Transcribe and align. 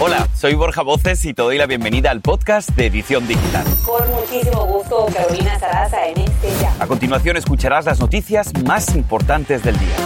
Hola, 0.00 0.28
soy 0.34 0.54
Borja 0.54 0.82
Voces 0.82 1.24
y 1.24 1.34
te 1.34 1.42
doy 1.42 1.58
la 1.58 1.66
bienvenida 1.66 2.10
al 2.10 2.20
podcast 2.20 2.70
de 2.70 2.86
Edición 2.86 3.26
Digital. 3.26 3.64
Con 3.84 4.08
muchísimo 4.10 4.64
gusto, 4.66 5.06
Carolina 5.12 5.58
Sarasa 5.58 6.06
en 6.06 6.18
este 6.18 6.48
ya. 6.60 6.72
A 6.78 6.86
continuación 6.86 7.36
escucharás 7.36 7.84
las 7.86 7.98
noticias 7.98 8.52
más 8.64 8.94
importantes 8.94 9.64
del 9.64 9.76
día. 9.78 9.96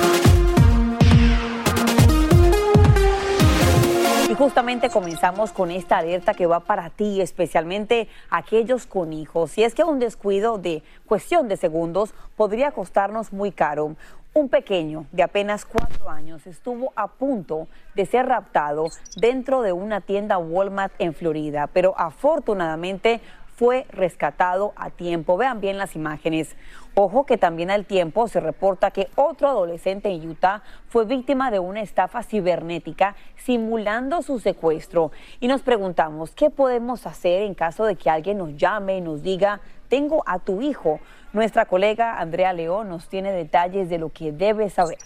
Y 4.31 4.35
justamente 4.35 4.89
comenzamos 4.89 5.53
con 5.53 5.71
esta 5.71 5.99
alerta 5.99 6.33
que 6.33 6.47
va 6.47 6.61
para 6.61 6.89
ti, 6.89 7.21
especialmente 7.21 8.09
aquellos 8.31 8.87
con 8.87 9.13
hijos. 9.13 9.59
Y 9.59 9.65
es 9.65 9.75
que 9.75 9.85
un 9.85 9.99
descuido 9.99 10.57
de 10.57 10.83
cuestión 11.05 11.49
de 11.49 11.59
segundos 11.59 12.15
podría 12.35 12.71
costarnos 12.71 13.35
muy 13.35 13.53
caro. 13.53 13.95
Un 14.35 14.49
pequeño 14.49 15.05
de 15.13 15.23
apenas 15.23 15.67
cuatro 15.67 16.09
años 16.09 16.47
estuvo 16.47 16.95
a 16.97 17.07
punto 17.07 17.69
de 17.95 18.07
ser 18.07 18.25
raptado 18.25 18.87
dentro 19.17 19.61
de 19.61 19.75
una 19.75 20.01
tienda 20.01 20.39
Walmart 20.39 20.95
en 20.99 21.13
Florida, 21.13 21.67
pero 21.67 21.93
afortunadamente 21.99 23.21
fue 23.57 23.85
rescatado 23.91 24.73
a 24.75 24.89
tiempo. 24.89 25.37
Vean 25.37 25.61
bien 25.61 25.77
las 25.77 25.97
imágenes. 25.97 26.57
Ojo 26.95 27.27
que 27.27 27.37
también 27.37 27.71
al 27.71 27.85
tiempo 27.85 28.27
se 28.27 28.41
reporta 28.41 28.91
que 28.91 29.09
otro 29.17 29.49
adolescente 29.49 30.09
en 30.09 30.31
Utah 30.31 30.63
fue 30.89 31.05
víctima 31.05 31.51
de 31.51 31.59
una 31.59 31.83
estafa 31.83 32.23
cibernética 32.23 33.15
simulando 33.37 34.23
su 34.23 34.41
secuestro. 34.41 35.13
Y 35.41 35.47
nos 35.47 35.61
preguntamos, 35.61 36.35
¿qué 36.35 36.49
podemos 36.49 37.07
hacer 37.07 37.43
en 37.43 37.55
caso 37.55 37.85
de 37.85 37.97
que 37.97 38.09
alguien 38.09 38.39
nos 38.39 38.57
llame 38.57 38.97
y 38.97 39.01
nos 39.03 39.23
diga, 39.23 39.61
tengo 39.93 40.25
a 40.27 40.39
tu 40.39 40.63
hijo? 40.63 41.01
Nuestra 41.35 41.67
colega 41.67 42.19
Andrea 42.19 42.55
León 42.55 42.89
nos 42.89 43.11
tiene 43.11 43.31
detalles 43.31 43.91
de 43.91 43.99
lo 43.99 44.09
que 44.09 44.33
debes 44.33 44.73
saber. 44.73 44.97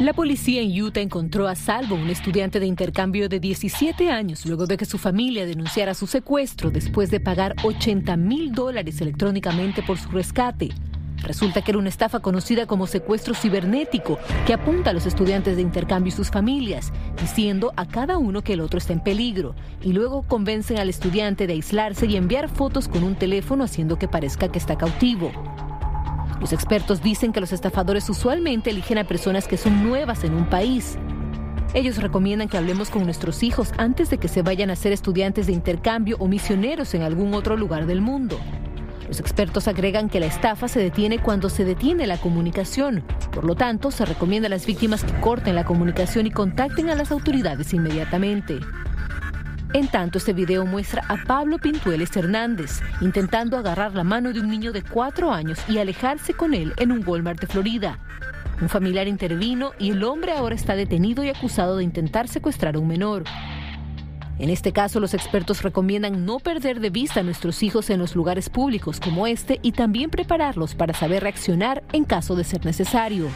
La 0.00 0.12
policía 0.14 0.62
en 0.62 0.82
Utah 0.82 1.00
encontró 1.00 1.46
a 1.46 1.54
salvo 1.54 1.94
un 1.94 2.10
estudiante 2.10 2.58
de 2.58 2.66
intercambio 2.66 3.28
de 3.28 3.38
17 3.38 4.10
años 4.10 4.44
luego 4.46 4.66
de 4.66 4.76
que 4.76 4.84
su 4.84 4.98
familia 4.98 5.46
denunciara 5.46 5.94
su 5.94 6.08
secuestro 6.08 6.72
después 6.72 7.12
de 7.12 7.20
pagar 7.20 7.54
80 7.62 8.16
mil 8.16 8.52
dólares 8.52 9.00
electrónicamente 9.00 9.84
por 9.84 9.96
su 9.96 10.08
rescate. 10.10 10.70
Resulta 11.24 11.62
que 11.62 11.70
era 11.70 11.78
una 11.78 11.88
estafa 11.88 12.20
conocida 12.20 12.66
como 12.66 12.86
secuestro 12.86 13.34
cibernético 13.34 14.18
que 14.46 14.52
apunta 14.52 14.90
a 14.90 14.92
los 14.92 15.06
estudiantes 15.06 15.56
de 15.56 15.62
intercambio 15.62 16.08
y 16.08 16.16
sus 16.16 16.30
familias, 16.30 16.92
diciendo 17.20 17.72
a 17.76 17.86
cada 17.86 18.18
uno 18.18 18.42
que 18.42 18.52
el 18.52 18.60
otro 18.60 18.78
está 18.78 18.92
en 18.92 19.00
peligro, 19.00 19.54
y 19.82 19.92
luego 19.92 20.22
convencen 20.22 20.78
al 20.78 20.90
estudiante 20.90 21.46
de 21.46 21.54
aislarse 21.54 22.06
y 22.06 22.16
enviar 22.16 22.48
fotos 22.48 22.88
con 22.88 23.04
un 23.04 23.14
teléfono 23.14 23.64
haciendo 23.64 23.98
que 23.98 24.08
parezca 24.08 24.48
que 24.48 24.58
está 24.58 24.76
cautivo. 24.76 25.32
Los 26.40 26.52
expertos 26.52 27.02
dicen 27.02 27.32
que 27.32 27.40
los 27.40 27.52
estafadores 27.52 28.08
usualmente 28.10 28.70
eligen 28.70 28.98
a 28.98 29.04
personas 29.04 29.48
que 29.48 29.56
son 29.56 29.82
nuevas 29.82 30.24
en 30.24 30.34
un 30.34 30.44
país. 30.44 30.98
Ellos 31.72 31.96
recomiendan 32.02 32.48
que 32.48 32.58
hablemos 32.58 32.90
con 32.90 33.04
nuestros 33.04 33.42
hijos 33.42 33.72
antes 33.78 34.10
de 34.10 34.18
que 34.18 34.28
se 34.28 34.42
vayan 34.42 34.70
a 34.70 34.76
ser 34.76 34.92
estudiantes 34.92 35.46
de 35.46 35.54
intercambio 35.54 36.16
o 36.20 36.28
misioneros 36.28 36.94
en 36.94 37.02
algún 37.02 37.32
otro 37.34 37.56
lugar 37.56 37.86
del 37.86 38.00
mundo. 38.00 38.38
Los 39.14 39.20
expertos 39.20 39.68
agregan 39.68 40.08
que 40.08 40.18
la 40.18 40.26
estafa 40.26 40.66
se 40.66 40.80
detiene 40.80 41.20
cuando 41.20 41.48
se 41.48 41.64
detiene 41.64 42.04
la 42.08 42.16
comunicación. 42.16 43.04
Por 43.30 43.44
lo 43.44 43.54
tanto, 43.54 43.92
se 43.92 44.04
recomienda 44.04 44.48
a 44.48 44.50
las 44.50 44.66
víctimas 44.66 45.04
que 45.04 45.12
corten 45.20 45.54
la 45.54 45.64
comunicación 45.64 46.26
y 46.26 46.32
contacten 46.32 46.90
a 46.90 46.96
las 46.96 47.12
autoridades 47.12 47.72
inmediatamente. 47.72 48.58
En 49.72 49.86
tanto, 49.86 50.18
este 50.18 50.32
video 50.32 50.66
muestra 50.66 51.04
a 51.06 51.16
Pablo 51.28 51.58
Pintueles 51.58 52.16
Hernández 52.16 52.80
intentando 53.00 53.56
agarrar 53.56 53.94
la 53.94 54.02
mano 54.02 54.32
de 54.32 54.40
un 54.40 54.50
niño 54.50 54.72
de 54.72 54.82
cuatro 54.82 55.30
años 55.30 55.60
y 55.68 55.78
alejarse 55.78 56.34
con 56.34 56.52
él 56.52 56.72
en 56.76 56.90
un 56.90 57.06
Walmart 57.06 57.40
de 57.40 57.46
Florida. 57.46 58.00
Un 58.60 58.68
familiar 58.68 59.06
intervino 59.06 59.74
y 59.78 59.90
el 59.90 60.02
hombre 60.02 60.32
ahora 60.32 60.56
está 60.56 60.74
detenido 60.74 61.22
y 61.22 61.28
acusado 61.28 61.76
de 61.76 61.84
intentar 61.84 62.26
secuestrar 62.26 62.74
a 62.74 62.80
un 62.80 62.88
menor. 62.88 63.22
En 64.38 64.50
este 64.50 64.72
caso, 64.72 64.98
los 65.00 65.14
expertos 65.14 65.62
recomiendan 65.62 66.26
no 66.26 66.38
perder 66.38 66.80
de 66.80 66.90
vista 66.90 67.20
a 67.20 67.22
nuestros 67.22 67.62
hijos 67.62 67.88
en 67.90 68.00
los 68.00 68.16
lugares 68.16 68.50
públicos 68.50 68.98
como 68.98 69.26
este 69.26 69.60
y 69.62 69.72
también 69.72 70.10
prepararlos 70.10 70.74
para 70.74 70.92
saber 70.92 71.22
reaccionar 71.22 71.84
en 71.92 72.04
caso 72.04 72.34
de 72.34 72.44
ser 72.44 72.64
necesario. 72.64 73.28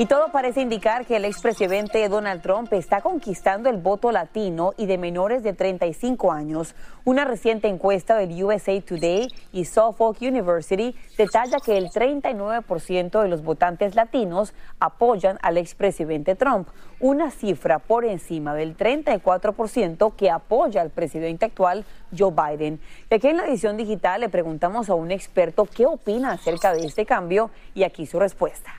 Y 0.00 0.06
todo 0.06 0.32
parece 0.32 0.62
indicar 0.62 1.04
que 1.04 1.16
el 1.16 1.26
expresidente 1.26 2.08
Donald 2.08 2.40
Trump 2.40 2.72
está 2.72 3.02
conquistando 3.02 3.68
el 3.68 3.76
voto 3.76 4.12
latino 4.12 4.72
y 4.78 4.86
de 4.86 4.96
menores 4.96 5.42
de 5.42 5.52
35 5.52 6.32
años. 6.32 6.74
Una 7.04 7.26
reciente 7.26 7.68
encuesta 7.68 8.16
del 8.16 8.42
USA 8.42 8.80
Today 8.80 9.28
y 9.52 9.66
Suffolk 9.66 10.16
University 10.22 10.96
detalla 11.18 11.58
que 11.62 11.76
el 11.76 11.90
39% 11.90 13.20
de 13.20 13.28
los 13.28 13.42
votantes 13.42 13.94
latinos 13.94 14.54
apoyan 14.78 15.38
al 15.42 15.58
expresidente 15.58 16.34
Trump, 16.34 16.68
una 16.98 17.30
cifra 17.30 17.78
por 17.78 18.06
encima 18.06 18.54
del 18.54 18.78
34% 18.78 20.14
que 20.16 20.30
apoya 20.30 20.80
al 20.80 20.88
presidente 20.88 21.44
actual 21.44 21.84
Joe 22.18 22.32
Biden. 22.32 22.80
Y 23.10 23.16
aquí 23.16 23.28
en 23.28 23.36
la 23.36 23.46
edición 23.46 23.76
digital 23.76 24.22
le 24.22 24.30
preguntamos 24.30 24.88
a 24.88 24.94
un 24.94 25.10
experto 25.10 25.66
qué 25.66 25.84
opina 25.84 26.32
acerca 26.32 26.72
de 26.72 26.86
este 26.86 27.04
cambio 27.04 27.50
y 27.74 27.82
aquí 27.82 28.06
su 28.06 28.18
respuesta. 28.18 28.72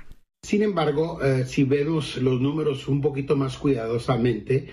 Sin 0.52 0.64
embargo, 0.64 1.24
eh, 1.24 1.46
si 1.46 1.64
vemos 1.64 2.18
los 2.18 2.42
números 2.42 2.88
un 2.88 3.00
poquito 3.00 3.38
más 3.38 3.58
cuidadosamente, 3.58 4.68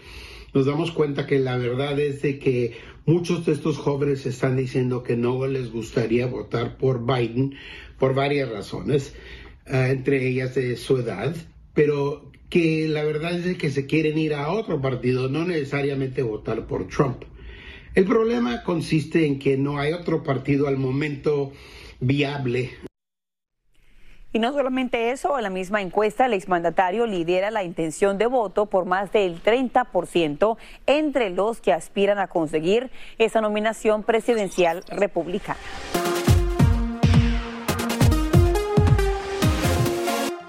nos 0.55 0.67
damos 0.67 0.91
cuenta 0.91 1.27
que 1.27 1.39
la 1.39 1.57
verdad 1.59 2.01
es 2.01 2.23
de 2.23 2.39
que 2.39 2.73
muchos 3.05 3.47
de 3.47 3.53
estos 3.53 3.77
jóvenes 3.77 4.27
están 4.27 4.57
diciendo 4.57 5.03
que 5.03 5.17
no 5.17 5.47
les 5.47 5.71
gustaría 5.71 6.27
votar 6.27 6.79
por 6.79 7.07
Biden 7.07 7.55
por 7.99 8.15
varias 8.15 8.51
razones, 8.51 9.15
eh, 9.67 9.91
entre 9.91 10.27
ellas 10.27 10.55
de 10.55 10.75
su 10.77 10.97
edad, 10.97 11.37
pero 11.75 12.33
que 12.49 12.89
la 12.89 13.05
verdad 13.05 13.37
es 13.37 13.45
de 13.45 13.57
que 13.57 13.71
se 13.71 13.87
quieren 13.87 14.19
ir 14.19 14.35
a 14.35 14.51
otro 14.51 14.81
partido, 14.81 15.29
no 15.29 15.45
necesariamente 15.45 16.23
votar 16.23 16.67
por 16.67 16.89
Trump. 16.89 17.25
El 17.95 18.07
problema 18.07 18.65
consiste 18.65 19.27
en 19.27 19.39
que 19.39 19.59
no 19.59 19.79
hay 19.79 19.93
otro 19.93 20.23
partido 20.23 20.67
al 20.67 20.79
momento 20.79 21.53
viable 22.01 22.88
y 24.39 24.41
no 24.41 24.53
solamente 24.53 25.11
eso, 25.11 25.37
en 25.37 25.43
la 25.43 25.51
misma 25.51 25.83
encuesta 25.83 26.27
el 26.27 26.33
exmandatario 26.33 27.07
lidera 27.07 27.51
la 27.51 27.65
intención 27.65 28.19
de 28.19 28.27
voto 28.27 28.67
por 28.67 28.85
más 28.85 29.11
del 29.11 29.43
30% 29.43 30.57
entre 30.87 31.31
los 31.31 31.61
que 31.61 31.73
aspiran 31.73 32.21
a 32.21 32.29
conseguir 32.29 32.93
esa 33.19 33.41
nominación 33.41 34.05
presidencial 34.05 34.85
republicana. 34.91 35.59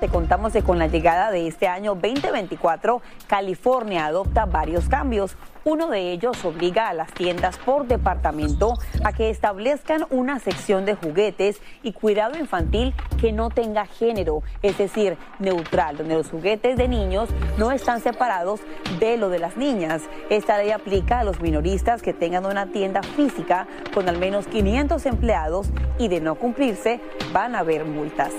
Contamos 0.07 0.53
que 0.53 0.63
con 0.63 0.79
la 0.79 0.87
llegada 0.87 1.31
de 1.31 1.47
este 1.47 1.67
año 1.67 1.95
2024, 1.95 3.01
California 3.27 4.05
adopta 4.05 4.45
varios 4.45 4.87
cambios. 4.87 5.35
Uno 5.65 5.89
de 5.89 6.11
ellos 6.11 6.43
obliga 6.45 6.87
a 6.87 6.93
las 6.93 7.11
tiendas 7.11 7.57
por 7.57 7.85
departamento 7.85 8.75
a 9.03 9.11
que 9.11 9.29
establezcan 9.29 10.05
una 10.09 10.39
sección 10.39 10.85
de 10.85 10.95
juguetes 10.95 11.61
y 11.83 11.91
cuidado 11.91 12.39
infantil 12.39 12.93
que 13.19 13.33
no 13.33 13.49
tenga 13.49 13.85
género, 13.85 14.41
es 14.61 14.77
decir, 14.77 15.17
neutral, 15.37 15.97
donde 15.97 16.15
los 16.15 16.29
juguetes 16.29 16.77
de 16.77 16.87
niños 16.87 17.29
no 17.57 17.71
están 17.71 17.99
separados 17.99 18.61
de 18.99 19.17
lo 19.17 19.29
de 19.29 19.39
las 19.39 19.57
niñas. 19.57 20.03
Esta 20.29 20.57
ley 20.57 20.71
aplica 20.71 21.19
a 21.19 21.23
los 21.25 21.41
minoristas 21.41 22.01
que 22.01 22.13
tengan 22.13 22.45
una 22.45 22.67
tienda 22.67 23.03
física 23.03 23.67
con 23.93 24.07
al 24.07 24.17
menos 24.17 24.47
500 24.47 25.05
empleados 25.05 25.67
y 25.97 26.07
de 26.07 26.21
no 26.21 26.35
cumplirse 26.35 27.01
van 27.33 27.53
a 27.55 27.59
haber 27.59 27.83
multas. 27.83 28.31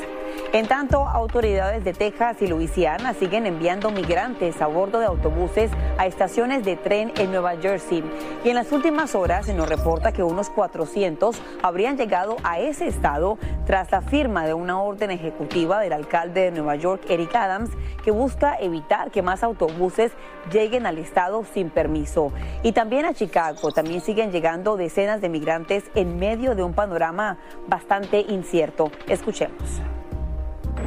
En 0.53 0.67
tanto, 0.67 1.07
autoridades 1.07 1.85
de 1.85 1.93
Texas 1.93 2.43
y 2.43 2.49
Luisiana 2.49 3.15
siguen 3.15 3.47
enviando 3.47 3.93
migrantes 3.93 4.61
a 4.61 4.67
bordo 4.67 4.99
de 4.99 5.07
autobuses 5.07 5.71
a 5.97 6.07
estaciones 6.07 6.65
de 6.65 6.75
tren 6.75 7.13
en 7.19 7.31
Nueva 7.31 7.57
Jersey. 7.57 8.03
Y 8.43 8.49
en 8.49 8.57
las 8.57 8.73
últimas 8.73 9.15
horas 9.15 9.47
se 9.47 9.55
nos 9.55 9.69
reporta 9.69 10.11
que 10.11 10.25
unos 10.25 10.51
400 10.51 11.41
habrían 11.63 11.97
llegado 11.97 12.37
a 12.43 12.59
ese 12.59 12.89
estado 12.89 13.39
tras 13.65 13.93
la 13.93 14.03
firma 14.03 14.45
de 14.45 14.55
una 14.55 14.83
orden 14.83 15.13
ejecutiva 15.13 15.79
del 15.79 15.93
alcalde 15.93 16.41
de 16.41 16.51
Nueva 16.51 16.75
York, 16.75 17.05
Eric 17.09 17.33
Adams, 17.37 17.71
que 18.03 18.11
busca 18.11 18.57
evitar 18.59 19.13
que 19.13 19.23
más 19.23 19.45
autobuses 19.45 20.11
lleguen 20.51 20.85
al 20.85 20.99
estado 20.99 21.45
sin 21.55 21.71
permiso. 21.71 22.33
Y 22.65 22.73
también 22.73 23.05
a 23.05 23.15
Chicago 23.15 23.71
también 23.71 24.01
siguen 24.01 24.33
llegando 24.33 24.77
decenas 24.77 25.21
de 25.21 25.29
migrantes 25.29 25.85
en 25.95 26.19
medio 26.19 26.57
de 26.57 26.65
un 26.65 26.75
panorama 26.75 27.39
bastante 27.69 28.23
incierto. 28.29 28.91
Escuchemos. 29.07 29.81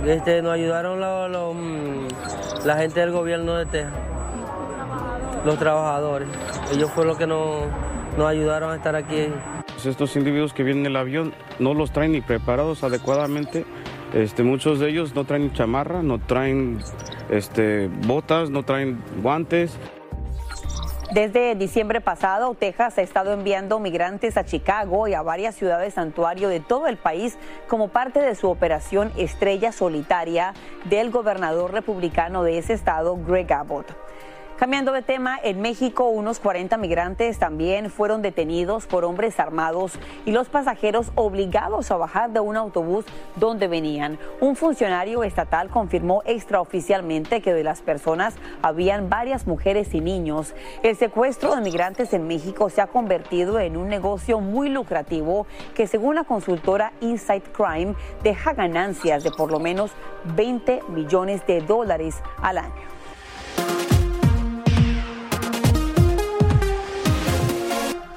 Este, 0.05 0.41
nos 0.41 0.53
ayudaron 0.53 0.99
mm, 0.99 2.07
la 2.65 2.77
gente 2.77 2.99
del 2.99 3.11
gobierno 3.11 3.55
de 3.55 3.65
Texas, 3.65 3.93
los 5.45 5.57
trabajadores. 5.57 6.27
Ellos 6.73 6.91
fueron 6.91 7.09
los 7.09 7.17
que 7.17 7.27
nos, 7.27 7.67
nos 8.17 8.27
ayudaron 8.27 8.71
a 8.71 8.75
estar 8.75 8.95
aquí. 8.95 9.27
Pues 9.67 9.85
estos 9.85 10.15
individuos 10.17 10.53
que 10.53 10.63
vienen 10.63 10.85
en 10.85 10.91
el 10.91 10.95
avión 10.97 11.33
no 11.59 11.73
los 11.73 11.91
traen 11.91 12.11
ni 12.11 12.21
preparados 12.21 12.83
adecuadamente. 12.83 13.65
Este, 14.13 14.43
muchos 14.43 14.79
de 14.79 14.89
ellos 14.89 15.15
no 15.15 15.23
traen 15.23 15.53
chamarra, 15.53 16.03
no 16.03 16.19
traen 16.19 16.79
este, 17.29 17.87
botas, 18.05 18.49
no 18.49 18.63
traen 18.63 19.01
guantes. 19.21 19.77
Desde 21.13 21.53
diciembre 21.53 22.01
pasado, 22.01 22.55
Texas 22.55 22.97
ha 22.97 23.03
estado 23.03 23.33
enviando 23.33 23.77
migrantes 23.77 24.35
a 24.35 24.45
Chicago 24.45 25.07
y 25.07 25.13
a 25.13 25.21
varias 25.21 25.53
ciudades 25.53 25.93
santuario 25.93 26.49
de 26.49 26.59
todo 26.59 26.87
el 26.87 26.97
país 26.97 27.37
como 27.67 27.89
parte 27.89 28.19
de 28.19 28.33
su 28.33 28.49
operación 28.49 29.11
Estrella 29.15 29.71
Solitaria 29.71 30.55
del 30.85 31.11
gobernador 31.11 31.71
republicano 31.71 32.41
de 32.41 32.57
ese 32.57 32.73
estado, 32.73 33.15
Greg 33.15 33.53
Abbott. 33.53 33.95
Cambiando 34.57 34.91
de 34.91 35.01
tema, 35.01 35.39
en 35.43 35.61
México 35.61 36.07
unos 36.07 36.39
40 36.39 36.77
migrantes 36.77 37.39
también 37.39 37.89
fueron 37.89 38.21
detenidos 38.21 38.85
por 38.85 39.03
hombres 39.03 39.39
armados 39.39 39.93
y 40.25 40.31
los 40.31 40.47
pasajeros 40.47 41.11
obligados 41.15 41.89
a 41.89 41.97
bajar 41.97 42.29
de 42.31 42.39
un 42.39 42.55
autobús 42.55 43.03
donde 43.35 43.67
venían. 43.67 44.19
Un 44.41 44.55
funcionario 44.55 45.23
estatal 45.23 45.69
confirmó 45.69 46.21
extraoficialmente 46.25 47.41
que 47.41 47.51
de 47.51 47.63
las 47.63 47.81
personas 47.81 48.35
habían 48.61 49.09
varias 49.09 49.47
mujeres 49.47 49.91
y 49.95 50.01
niños. 50.01 50.53
El 50.83 50.95
secuestro 50.95 51.55
de 51.55 51.61
migrantes 51.61 52.13
en 52.13 52.27
México 52.27 52.69
se 52.69 52.81
ha 52.81 52.87
convertido 52.87 53.59
en 53.59 53.75
un 53.75 53.89
negocio 53.89 54.39
muy 54.39 54.69
lucrativo 54.69 55.47
que 55.73 55.87
según 55.87 56.13
la 56.13 56.25
consultora 56.25 56.93
Insight 57.01 57.45
Crime 57.51 57.95
deja 58.21 58.53
ganancias 58.53 59.23
de 59.23 59.31
por 59.31 59.51
lo 59.51 59.59
menos 59.59 59.91
20 60.35 60.83
millones 60.89 61.45
de 61.47 61.59
dólares 61.61 62.21
al 62.39 62.59
año. 62.59 62.92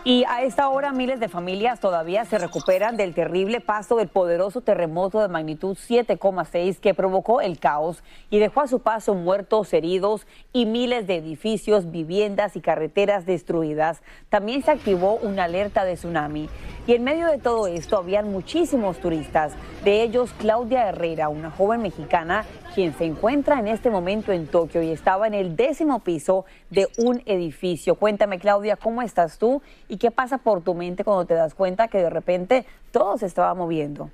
Y 0.09 0.23
a 0.29 0.45
esta 0.45 0.69
hora 0.69 0.93
miles 0.93 1.19
de 1.19 1.29
familias 1.29 1.81
todavía 1.81 2.25
se 2.27 2.39
recuperan 2.39 2.97
del 2.97 3.13
terrible 3.13 3.61
paso 3.61 3.97
del 3.97 4.07
poderoso 4.07 4.61
terremoto 4.61 5.21
de 5.21 5.27
magnitud 5.27 5.77
7,6 5.77 6.79
que 6.79 6.95
provocó 6.95 7.41
el 7.41 7.59
caos 7.59 8.05
y 8.31 8.39
dejó 8.39 8.61
a 8.61 8.69
su 8.69 8.79
paso 8.79 9.17
muertos, 9.17 9.73
heridos 9.73 10.25
y 10.53 10.65
miles 10.65 11.09
de 11.09 11.17
edificios, 11.17 11.91
viviendas 11.91 12.55
y 12.55 12.61
carreteras 12.61 13.27
destruidas. 13.27 14.01
También 14.29 14.63
se 14.63 14.71
activó 14.71 15.17
una 15.17 15.43
alerta 15.43 15.85
de 15.85 15.95
tsunami. 15.95 16.49
Y 16.87 16.95
en 16.95 17.03
medio 17.03 17.27
de 17.27 17.39
todo 17.39 17.67
esto 17.67 17.97
habían 17.97 18.31
muchísimos 18.31 18.99
turistas, 18.99 19.55
de 19.83 20.03
ellos 20.03 20.33
Claudia 20.39 20.89
Herrera, 20.89 21.29
una 21.29 21.51
joven 21.51 21.83
mexicana 21.83 22.45
quien 22.77 22.93
se 22.93 23.07
encuentra 23.07 23.59
en 23.59 23.69
este 23.69 23.89
momento 23.89 24.33
en 24.33 24.47
Tokio 24.47 24.83
y 24.83 24.91
estaba 24.91 25.27
en 25.27 25.33
el 25.33 25.57
décimo 25.57 26.01
piso 26.01 26.45
de 26.69 26.91
un 26.99 27.23
edificio. 27.25 27.95
Cuéntame, 27.95 28.39
Claudia, 28.39 28.77
¿cómo 28.77 29.01
estás 29.01 29.39
tú 29.39 29.63
y 29.89 29.97
qué 29.97 30.11
pasa 30.11 30.37
por 30.37 30.61
tu 30.61 30.75
mente 30.75 31.03
cuando 31.03 31.25
te 31.25 31.33
das 31.33 31.55
cuenta 31.55 31.89
que 31.89 31.97
de 31.97 32.11
repente 32.11 32.67
todo 32.93 33.17
se 33.17 33.25
estaba 33.25 33.55
moviendo? 33.55 34.11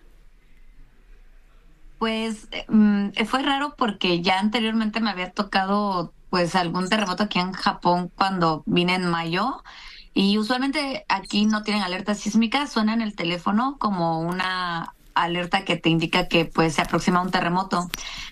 Pues 1.98 2.46
mm, 2.68 3.08
fue 3.26 3.42
raro 3.42 3.74
porque 3.76 4.22
ya 4.22 4.38
anteriormente 4.38 5.00
me 5.00 5.10
había 5.10 5.32
tocado 5.32 6.12
pues 6.30 6.54
algún 6.54 6.88
terremoto 6.88 7.24
aquí 7.24 7.40
en 7.40 7.50
Japón 7.50 8.12
cuando 8.14 8.62
vine 8.66 8.94
en 8.94 9.10
mayo 9.10 9.64
y 10.14 10.38
usualmente 10.38 11.04
aquí 11.08 11.46
no 11.46 11.64
tienen 11.64 11.82
alerta 11.82 12.14
sísmica, 12.14 12.68
suena 12.68 12.94
en 12.94 13.02
el 13.02 13.16
teléfono 13.16 13.76
como 13.80 14.20
una 14.20 14.94
alerta 15.14 15.64
que 15.64 15.76
te 15.76 15.88
indica 15.88 16.28
que 16.28 16.44
pues 16.44 16.74
se 16.74 16.82
aproxima 16.82 17.22
un 17.22 17.30
terremoto. 17.30 17.88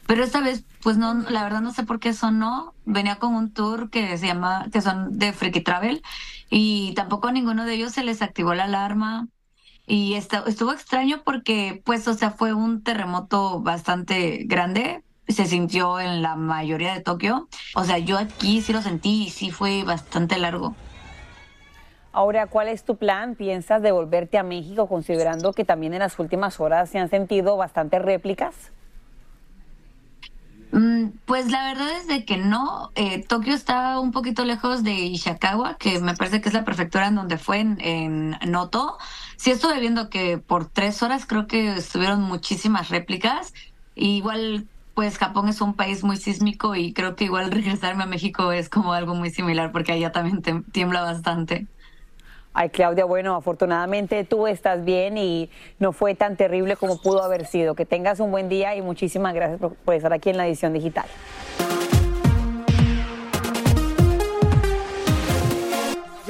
Pero 0.06 0.24
esta 0.24 0.40
vez, 0.40 0.64
pues 0.82 0.96
no, 0.96 1.14
la 1.14 1.42
verdad 1.42 1.60
no 1.60 1.72
sé 1.72 1.84
por 1.84 2.00
qué 2.00 2.12
sonó. 2.12 2.74
Venía 2.84 3.16
con 3.16 3.34
un 3.34 3.52
tour 3.52 3.90
que 3.90 4.16
se 4.18 4.26
llama, 4.26 4.66
que 4.72 4.80
son 4.80 5.18
de 5.18 5.32
Freaky 5.32 5.60
Travel, 5.60 6.02
y 6.50 6.92
tampoco 6.94 7.28
a 7.28 7.32
ninguno 7.32 7.64
de 7.64 7.74
ellos 7.74 7.92
se 7.92 8.04
les 8.04 8.22
activó 8.22 8.54
la 8.54 8.64
alarma. 8.64 9.28
Y 9.86 10.14
estuvo 10.14 10.72
extraño 10.72 11.22
porque, 11.24 11.82
pues, 11.84 12.06
o 12.06 12.14
sea, 12.14 12.30
fue 12.30 12.52
un 12.54 12.82
terremoto 12.82 13.60
bastante 13.60 14.44
grande. 14.44 15.02
Se 15.26 15.46
sintió 15.46 15.98
en 15.98 16.22
la 16.22 16.36
mayoría 16.36 16.94
de 16.94 17.00
Tokio. 17.00 17.48
O 17.74 17.84
sea, 17.84 17.98
yo 17.98 18.18
aquí 18.18 18.62
sí 18.62 18.72
lo 18.72 18.82
sentí 18.82 19.24
y 19.24 19.30
sí 19.30 19.50
fue 19.50 19.82
bastante 19.82 20.38
largo. 20.38 20.76
Ahora, 22.12 22.48
¿cuál 22.48 22.68
es 22.68 22.84
tu 22.84 22.96
plan? 22.96 23.36
¿Piensas 23.36 23.82
devolverte 23.82 24.36
a 24.36 24.42
México 24.42 24.88
considerando 24.88 25.52
que 25.52 25.64
también 25.64 25.94
en 25.94 26.00
las 26.00 26.18
últimas 26.18 26.58
horas 26.58 26.90
se 26.90 26.98
han 26.98 27.08
sentido 27.08 27.56
bastantes 27.56 28.02
réplicas? 28.02 28.72
Mm, 30.72 31.10
pues 31.24 31.50
la 31.50 31.64
verdad 31.72 31.96
es 31.96 32.06
de 32.06 32.24
que 32.24 32.36
no. 32.36 32.90
Eh, 32.94 33.24
Tokio 33.26 33.54
está 33.54 33.98
un 34.00 34.12
poquito 34.12 34.44
lejos 34.44 34.82
de 34.84 34.92
Ishikawa, 34.92 35.76
que 35.78 35.98
me 36.00 36.14
parece 36.14 36.40
que 36.40 36.48
es 36.48 36.54
la 36.54 36.64
prefectura 36.64 37.08
en 37.08 37.16
donde 37.16 37.38
fue 37.38 37.60
en, 37.60 38.36
Noto. 38.46 38.96
Sí 39.36 39.50
estuve 39.50 39.80
viendo 39.80 40.10
que 40.10 40.38
por 40.38 40.70
tres 40.70 41.02
horas 41.02 41.26
creo 41.26 41.46
que 41.46 41.74
estuvieron 41.76 42.22
muchísimas 42.22 42.88
réplicas. 42.90 43.52
igual, 43.94 44.68
pues 44.94 45.18
Japón 45.18 45.48
es 45.48 45.60
un 45.60 45.74
país 45.74 46.04
muy 46.04 46.16
sísmico 46.16 46.74
y 46.76 46.92
creo 46.92 47.16
que 47.16 47.24
igual 47.24 47.50
regresarme 47.52 48.04
a 48.04 48.06
México 48.06 48.52
es 48.52 48.68
como 48.68 48.92
algo 48.92 49.14
muy 49.14 49.30
similar 49.30 49.72
porque 49.72 49.92
allá 49.92 50.12
también 50.12 50.42
tiembla 50.72 51.02
bastante. 51.02 51.68
Ay, 52.52 52.70
Claudia, 52.70 53.04
bueno, 53.04 53.36
afortunadamente 53.36 54.24
tú 54.24 54.48
estás 54.48 54.84
bien 54.84 55.16
y 55.16 55.50
no 55.78 55.92
fue 55.92 56.16
tan 56.16 56.36
terrible 56.36 56.76
como 56.76 57.00
pudo 57.00 57.22
haber 57.22 57.46
sido. 57.46 57.74
Que 57.74 57.86
tengas 57.86 58.18
un 58.18 58.32
buen 58.32 58.48
día 58.48 58.74
y 58.74 58.82
muchísimas 58.82 59.34
gracias 59.34 59.60
por, 59.60 59.94
estar 59.94 60.12
aquí 60.12 60.30
en 60.30 60.36
la 60.36 60.48
edición 60.48 60.72
digital. 60.72 61.06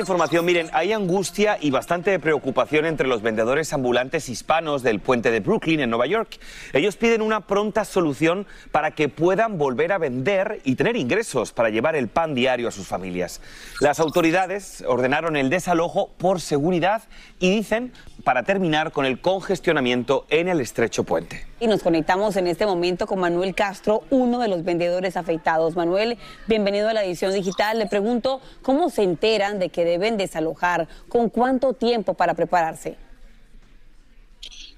Información, 0.01 0.45
miren, 0.45 0.69
hay 0.73 0.93
angustia 0.93 1.59
y 1.61 1.71
bastante 1.71 2.19
preocupación 2.19 2.87
entre 2.87 3.07
los 3.07 3.23
vendedores 3.23 3.73
ambulantes 3.73 4.29
hispanos 4.29 4.83
del 4.83 4.99
puente 4.99 5.31
de 5.31 5.41
Brooklyn 5.41 5.81
en 5.81 5.91
Nueva 5.91 6.07
York. 6.07 6.39
Ellos 6.73 6.97
piden 6.97 7.23
una 7.23 7.47
pronta 7.47 7.85
solución 7.85 8.47
para 8.73 8.93
que 8.93 9.09
puedan 9.09 9.59
volver 9.59 9.93
a 9.93 9.99
vender 9.99 10.61
y 10.65 10.75
tener 10.75 10.97
ingresos 10.97 11.53
para 11.53 11.71
llevar 11.71 11.95
el 11.97 12.09
pan 12.09 12.35
diario 12.35 12.69
a 12.69 12.73
sus 12.73 12.87
familias. 12.87 13.41
Las 13.81 14.01
autoridades 14.01 14.83
ordenaron 14.87 15.37
el 15.37 15.51
desalojo 15.51 16.11
por 16.19 16.41
seguridad 16.41 17.03
y 17.39 17.51
dicen 17.51 17.93
para 18.25 18.43
terminar 18.43 18.93
con 18.93 19.07
el 19.07 19.21
congestionamiento 19.21 20.27
en 20.31 20.49
el 20.49 20.61
estrecho 20.61 21.05
puente. 21.05 21.47
Y 21.59 21.67
nos 21.67 21.83
conectamos 21.83 22.37
en 22.37 22.47
este 22.47 22.65
momento 22.65 23.07
con 23.07 23.21
Manuel 23.21 23.55
Castro, 23.55 24.03
uno 24.09 24.39
de 24.39 24.49
los 24.49 24.65
vendedores 24.65 25.19
afectados. 25.19 25.77
Manuel, 25.77 26.17
bienvenido 26.47 26.89
a 26.89 26.95
la 26.95 27.05
edición 27.05 27.35
digital. 27.35 27.79
Le 27.79 27.87
pregunto 27.87 28.41
cómo 28.63 28.89
se 28.89 29.03
enteran 29.03 29.59
de 29.59 29.69
que 29.69 29.85
deben 29.91 30.17
desalojar, 30.17 30.89
con 31.09 31.29
cuánto 31.29 31.73
tiempo 31.75 32.15
para 32.15 32.35
prepararse. 32.35 32.97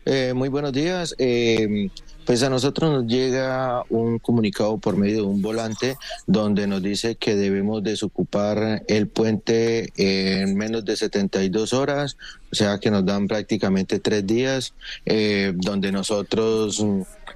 Eh, 0.04 0.32
muy 0.34 0.48
buenos 0.48 0.72
días. 0.72 1.14
Eh, 1.18 1.88
pues 2.24 2.42
a 2.42 2.50
nosotros 2.50 2.90
nos 2.90 3.06
llega 3.06 3.82
un 3.88 4.18
comunicado 4.18 4.78
por 4.78 4.96
medio 4.96 5.16
de 5.16 5.22
un 5.22 5.42
volante 5.42 5.96
donde 6.26 6.66
nos 6.66 6.82
dice 6.82 7.16
que 7.16 7.34
debemos 7.34 7.82
desocupar 7.82 8.84
el 8.86 9.08
puente 9.08 9.92
en 9.96 10.56
menos 10.56 10.84
de 10.84 10.96
72 10.96 11.72
horas, 11.72 12.16
o 12.52 12.54
sea 12.54 12.78
que 12.78 12.90
nos 12.90 13.04
dan 13.04 13.26
prácticamente 13.26 13.98
tres 13.98 14.24
días, 14.26 14.74
eh, 15.04 15.52
donde 15.56 15.90
nosotros 15.90 16.84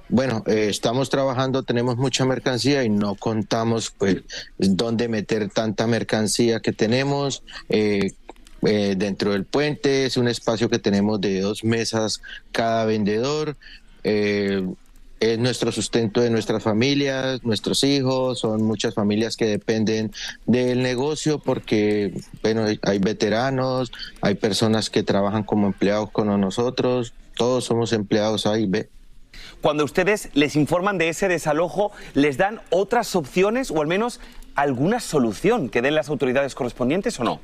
bueno, 0.09 0.43
eh, 0.47 0.67
estamos 0.69 1.09
trabajando, 1.09 1.63
tenemos 1.63 1.97
mucha 1.97 2.23
mercancía 2.25 2.83
y 2.83 2.89
no 2.89 3.15
contamos 3.15 3.91
pues 3.97 4.23
dónde 4.57 5.07
meter 5.09 5.49
tanta 5.49 5.87
mercancía 5.87 6.59
que 6.61 6.71
tenemos. 6.71 7.43
Eh, 7.69 8.13
eh, 8.63 8.95
dentro 8.97 9.33
del 9.33 9.45
puente 9.45 10.05
es 10.05 10.17
un 10.17 10.27
espacio 10.27 10.69
que 10.69 10.79
tenemos 10.79 11.21
de 11.21 11.41
dos 11.41 11.63
mesas 11.63 12.21
cada 12.51 12.85
vendedor. 12.85 13.57
es 14.03 15.39
nuestro 15.39 15.71
sustento 15.71 16.21
de 16.21 16.29
nuestras 16.29 16.63
familias, 16.63 17.43
nuestros 17.43 17.83
hijos, 17.83 18.39
son 18.39 18.63
muchas 18.63 18.93
familias 18.93 19.35
que 19.35 19.45
dependen 19.45 20.11
del 20.45 20.81
negocio 20.83 21.39
porque, 21.39 22.13
bueno, 22.43 22.65
hay 22.83 22.99
veteranos, 22.99 23.91
hay 24.21 24.35
personas 24.35 24.89
que 24.89 25.03
trabajan 25.03 25.43
como 25.43 25.67
empleados 25.67 26.11
con 26.11 26.27
nosotros, 26.39 27.13
todos 27.35 27.65
somos 27.65 27.93
empleados 27.93 28.45
ahí. 28.45 28.69
Cuando 29.61 29.83
ustedes 29.83 30.29
les 30.33 30.55
informan 30.55 30.97
de 30.97 31.09
ese 31.09 31.27
desalojo, 31.27 31.91
¿les 32.13 32.37
dan 32.37 32.61
otras 32.69 33.15
opciones 33.15 33.71
o 33.71 33.81
al 33.81 33.87
menos 33.87 34.19
alguna 34.55 34.99
solución 34.99 35.69
que 35.69 35.81
den 35.81 35.95
las 35.95 36.09
autoridades 36.09 36.55
correspondientes 36.55 37.19
o 37.19 37.23
no? 37.23 37.39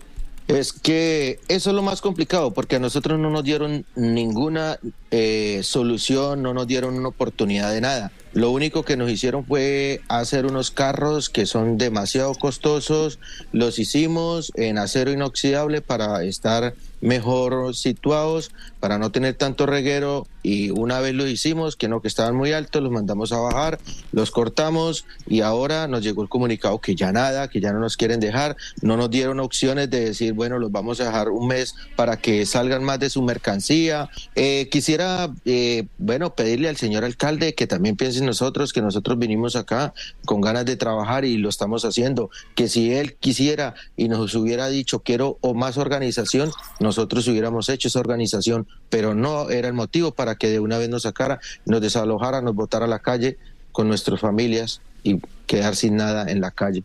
Es 0.48 0.74
que 0.74 1.40
eso 1.48 1.70
es 1.70 1.76
lo 1.76 1.82
más 1.82 2.02
complicado, 2.02 2.52
porque 2.52 2.76
a 2.76 2.80
nosotros 2.80 3.18
no 3.18 3.30
nos 3.30 3.44
dieron 3.44 3.86
ninguna 3.96 4.78
eh, 5.10 5.62
solución, 5.64 6.42
no 6.44 6.54
nos 6.54 6.68
dieron 6.68 6.96
una 6.96 7.08
oportunidad 7.08 7.72
de 7.72 7.82
nada. 7.82 8.12
Lo 8.34 8.50
único 8.50 8.84
que 8.84 8.98
nos 8.98 9.12
hicieron 9.12 9.46
fue 9.46 10.02
hacer 10.08 10.46
unos 10.46 10.72
carros 10.72 11.30
que 11.30 11.46
son 11.46 11.78
demasiado 11.78 12.34
costosos, 12.34 13.20
los 13.52 13.78
hicimos 13.78 14.52
en 14.56 14.80
acero 14.80 15.12
inoxidable 15.12 15.82
para 15.82 16.24
estar 16.24 16.74
mejor 17.04 17.75
situados, 17.75 18.52
para 18.80 18.98
no 18.98 19.12
tener 19.12 19.36
tanto 19.36 19.66
reguero. 19.66 20.25
Y 20.42 20.72
una 20.72 21.00
vez 21.00 21.13
lo 21.13 21.25
hicimos, 21.25 21.78
que 21.78 21.88
no, 21.88 22.02
que 22.02 22.08
estaban 22.10 22.36
muy 22.36 22.52
altos, 22.52 22.82
los 22.82 22.92
mandamos 22.92 23.32
a 23.32 23.40
bajar, 23.40 23.80
los 24.12 24.32
cortamos 24.32 25.06
y 25.25 25.40
ahora 25.40 25.88
nos 25.88 26.04
llegó 26.04 26.22
el 26.22 26.28
comunicado 26.28 26.80
que 26.80 26.96
ya 26.96 27.13
nada, 27.13 27.48
que 27.50 27.62
ya 27.62 27.72
no 27.72 27.80
nos 27.80 27.96
quieren 27.96 28.20
dejar, 28.20 28.58
no 28.82 28.98
nos 28.98 29.10
dieron 29.10 29.40
opciones 29.40 29.90
de 29.90 30.02
decir, 30.02 30.34
bueno, 30.34 30.60
los 30.60 30.72
vamos 30.72 31.00
a 31.00 31.06
dejar 31.06 31.30
un 31.30 31.48
mes 31.48 31.75
para 31.96 32.18
que 32.18 32.46
salgan 32.46 32.84
más 32.84 33.00
de 33.00 33.10
su 33.10 33.22
mercancía. 33.22 34.10
Eh, 34.36 34.68
quisiera, 34.70 35.30
eh, 35.46 35.86
bueno, 35.98 36.36
pedirle 36.36 36.68
al 36.68 36.78
señor 36.78 37.06
alcalde 37.06 37.54
que 37.54 37.68
también 37.68 37.96
piense 37.96 38.20
en 38.20 38.23
nosotros, 38.24 38.74
que 38.74 38.82
nosotros 38.82 39.18
vinimos 39.20 39.56
acá 39.56 39.94
con 40.25 40.42
ganas 40.42 40.65
de 40.65 40.75
trabajar 40.75 41.25
y 41.25 41.38
lo 41.38 41.50
estamos 41.50 41.86
haciendo, 41.86 42.30
que 42.56 42.68
si 42.68 42.94
él 42.94 43.15
quisiera 43.15 43.75
y 43.96 44.08
nos 44.08 44.36
hubiera 44.36 44.68
dicho 44.70 45.00
quiero 45.00 45.38
o 45.42 45.53
más 45.53 45.77
organización, 45.77 46.51
nosotros 46.80 47.27
hubiéramos 47.27 47.70
hecho 47.70 47.88
esa 47.88 48.00
organización, 48.00 48.68
pero 48.89 49.13
no 49.13 49.50
era 49.50 49.68
el 49.68 49.74
motivo 49.74 50.12
para 50.12 50.36
que 50.36 50.50
de 50.50 50.60
una 50.60 50.77
vez 50.77 50.89
nos 50.89 51.03
sacara, 51.03 51.39
nos 51.65 51.82
desalojara, 51.82 52.42
nos 52.42 52.56
botara 52.56 52.86
a 52.86 52.89
la 52.89 53.00
calle 53.00 53.38
con 53.72 53.88
nuestras 53.88 54.20
familias 54.20 54.82
y 55.03 55.20
quedar 55.48 55.75
sin 55.75 55.96
nada 55.96 56.32
en 56.32 56.42
la 56.42 56.51
calle. 56.51 56.84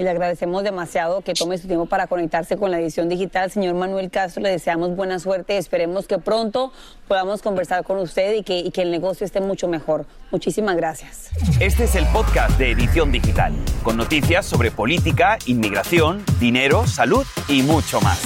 Y 0.00 0.02
le 0.02 0.08
agradecemos 0.08 0.64
demasiado 0.64 1.20
que 1.20 1.34
tome 1.34 1.58
su 1.58 1.66
tiempo 1.66 1.84
para 1.84 2.06
conectarse 2.06 2.56
con 2.56 2.70
la 2.70 2.80
edición 2.80 3.10
digital. 3.10 3.50
Señor 3.50 3.74
Manuel 3.74 4.10
Castro, 4.10 4.42
le 4.42 4.48
deseamos 4.48 4.96
buena 4.96 5.18
suerte. 5.18 5.58
Esperemos 5.58 6.06
que 6.06 6.16
pronto 6.16 6.72
podamos 7.06 7.42
conversar 7.42 7.84
con 7.84 7.98
usted 7.98 8.32
y 8.32 8.42
que, 8.42 8.60
y 8.60 8.70
que 8.70 8.80
el 8.80 8.92
negocio 8.92 9.26
esté 9.26 9.42
mucho 9.42 9.68
mejor. 9.68 10.06
Muchísimas 10.30 10.74
gracias. 10.76 11.28
Este 11.60 11.84
es 11.84 11.96
el 11.96 12.06
podcast 12.06 12.58
de 12.58 12.70
Edición 12.70 13.12
Digital, 13.12 13.52
con 13.82 13.98
noticias 13.98 14.46
sobre 14.46 14.70
política, 14.70 15.36
inmigración, 15.44 16.24
dinero, 16.38 16.86
salud 16.86 17.26
y 17.46 17.62
mucho 17.62 18.00
más. 18.00 18.22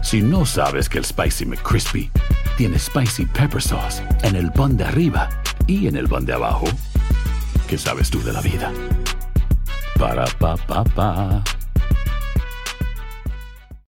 Si 0.00 0.22
no 0.22 0.46
sabes 0.46 0.88
que 0.88 0.96
el 0.96 1.04
Spicy 1.04 1.44
McCrispy 1.44 2.10
tiene 2.56 2.78
Spicy 2.78 3.26
Pepper 3.26 3.62
Sauce 3.62 4.02
en 4.22 4.34
el 4.34 4.50
pan 4.52 4.76
de 4.76 4.84
arriba 4.84 5.28
y 5.66 5.86
en 5.86 5.96
el 5.96 6.08
pan 6.08 6.24
de 6.24 6.32
abajo, 6.32 6.66
¿qué 7.68 7.76
sabes 7.76 8.10
tú 8.10 8.22
de 8.22 8.32
la 8.32 8.40
vida? 8.40 8.72
Para, 9.98 10.24
pa, 10.38 10.56
pa, 10.56 10.84
pa. 10.84 11.42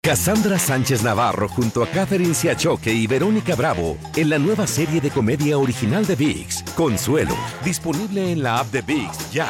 Cassandra 0.03 0.59
Sánchez 0.59 1.03
Navarro 1.03 1.49
junto 1.49 1.83
a 1.83 1.89
Catherine 1.89 2.35
Siachoque 2.35 2.93
y 2.93 3.09
Verónica 3.09 3.57
Bravo 3.57 3.99
en 4.15 4.31
la 4.31 4.39
nueva 4.39 4.67
serie 4.67 5.01
de 5.01 5.11
comedia 5.11 5.59
original 5.59 6.07
de 6.07 6.15
VIX, 6.15 6.63
Consuelo, 6.77 7.35
disponible 7.65 8.31
en 8.31 8.43
la 8.43 8.61
app 8.61 8.71
de 8.71 8.83
VIX 8.83 9.33
ya. 9.33 9.49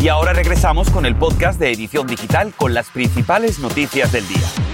Y 0.00 0.08
ahora 0.08 0.32
regresamos 0.32 0.90
con 0.90 1.06
el 1.06 1.14
podcast 1.14 1.60
de 1.60 1.70
Edición 1.70 2.06
Digital 2.06 2.52
con 2.56 2.74
las 2.74 2.88
principales 2.88 3.58
noticias 3.58 4.10
del 4.10 4.26
día. 4.26 4.71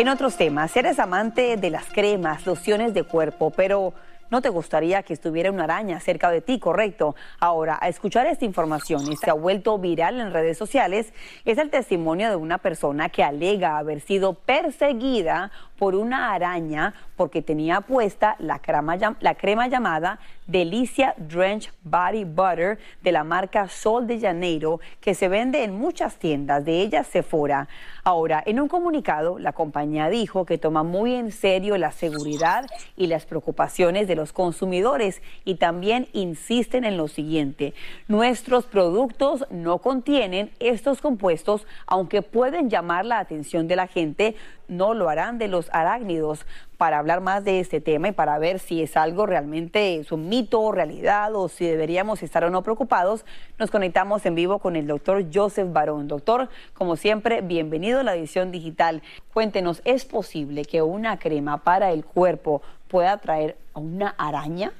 En 0.00 0.08
otros 0.08 0.38
temas, 0.38 0.74
eres 0.78 0.98
amante 0.98 1.58
de 1.58 1.68
las 1.68 1.84
cremas, 1.84 2.46
lociones 2.46 2.94
de 2.94 3.02
cuerpo, 3.02 3.50
pero 3.50 3.92
no 4.30 4.40
te 4.40 4.48
gustaría 4.48 5.02
que 5.02 5.12
estuviera 5.12 5.52
una 5.52 5.64
araña 5.64 6.00
cerca 6.00 6.30
de 6.30 6.40
ti, 6.40 6.58
correcto. 6.58 7.14
Ahora, 7.38 7.78
a 7.82 7.88
escuchar 7.90 8.26
esta 8.26 8.46
información 8.46 9.12
y 9.12 9.16
se 9.16 9.28
ha 9.28 9.34
vuelto 9.34 9.76
viral 9.78 10.18
en 10.18 10.32
redes 10.32 10.56
sociales, 10.56 11.12
es 11.44 11.58
el 11.58 11.68
testimonio 11.68 12.30
de 12.30 12.36
una 12.36 12.56
persona 12.56 13.10
que 13.10 13.22
alega 13.22 13.76
haber 13.76 14.00
sido 14.00 14.32
perseguida 14.32 15.50
por 15.78 15.94
una 15.94 16.32
araña 16.32 16.94
porque 17.14 17.42
tenía 17.42 17.82
puesta 17.82 18.36
la 18.38 18.58
crema, 18.58 18.96
la 19.20 19.34
crema 19.34 19.68
llamada 19.68 20.18
Delicia 20.50 21.14
Drench 21.16 21.72
Body 21.84 22.24
Butter 22.24 22.78
de 23.02 23.12
la 23.12 23.22
marca 23.22 23.68
Sol 23.68 24.08
de 24.08 24.18
Janeiro 24.18 24.80
que 25.00 25.14
se 25.14 25.28
vende 25.28 25.62
en 25.62 25.78
muchas 25.78 26.16
tiendas, 26.16 26.64
de 26.64 26.80
ellas 26.80 27.06
Sephora. 27.06 27.68
Ahora, 28.02 28.42
en 28.44 28.58
un 28.58 28.66
comunicado, 28.66 29.38
la 29.38 29.52
compañía 29.52 30.08
dijo 30.08 30.46
que 30.46 30.58
toma 30.58 30.82
muy 30.82 31.14
en 31.14 31.30
serio 31.30 31.78
la 31.78 31.92
seguridad 31.92 32.66
y 32.96 33.06
las 33.06 33.26
preocupaciones 33.26 34.08
de 34.08 34.16
los 34.16 34.32
consumidores 34.32 35.22
y 35.44 35.54
también 35.54 36.08
insisten 36.12 36.84
en 36.84 36.96
lo 36.96 37.06
siguiente, 37.06 37.72
nuestros 38.08 38.64
productos 38.64 39.46
no 39.50 39.78
contienen 39.78 40.50
estos 40.58 41.00
compuestos, 41.00 41.64
aunque 41.86 42.22
pueden 42.22 42.70
llamar 42.70 43.04
la 43.04 43.20
atención 43.20 43.68
de 43.68 43.76
la 43.76 43.86
gente, 43.86 44.34
no 44.66 44.94
lo 44.94 45.08
harán 45.08 45.38
de 45.38 45.48
los 45.48 45.68
arácnidos. 45.72 46.46
Para 46.80 46.98
hablar 46.98 47.20
más 47.20 47.44
de 47.44 47.60
este 47.60 47.82
tema 47.82 48.08
y 48.08 48.12
para 48.12 48.38
ver 48.38 48.58
si 48.58 48.82
es 48.82 48.96
algo 48.96 49.26
realmente, 49.26 49.96
es 49.96 50.12
un 50.12 50.30
mito, 50.30 50.62
o 50.62 50.72
realidad 50.72 51.34
o 51.34 51.50
si 51.50 51.66
deberíamos 51.66 52.22
estar 52.22 52.42
o 52.42 52.48
no 52.48 52.62
preocupados, 52.62 53.26
nos 53.58 53.70
conectamos 53.70 54.24
en 54.24 54.34
vivo 54.34 54.60
con 54.60 54.76
el 54.76 54.86
doctor 54.86 55.26
Joseph 55.30 55.70
Barón. 55.70 56.08
Doctor, 56.08 56.48
como 56.72 56.96
siempre, 56.96 57.42
bienvenido 57.42 58.00
a 58.00 58.02
la 58.02 58.16
edición 58.16 58.50
digital. 58.50 59.02
Cuéntenos, 59.34 59.82
¿es 59.84 60.06
posible 60.06 60.64
que 60.64 60.80
una 60.80 61.18
crema 61.18 61.58
para 61.58 61.90
el 61.92 62.02
cuerpo 62.02 62.62
pueda 62.88 63.18
traer 63.18 63.58
a 63.74 63.80
una 63.80 64.14
araña? 64.16 64.72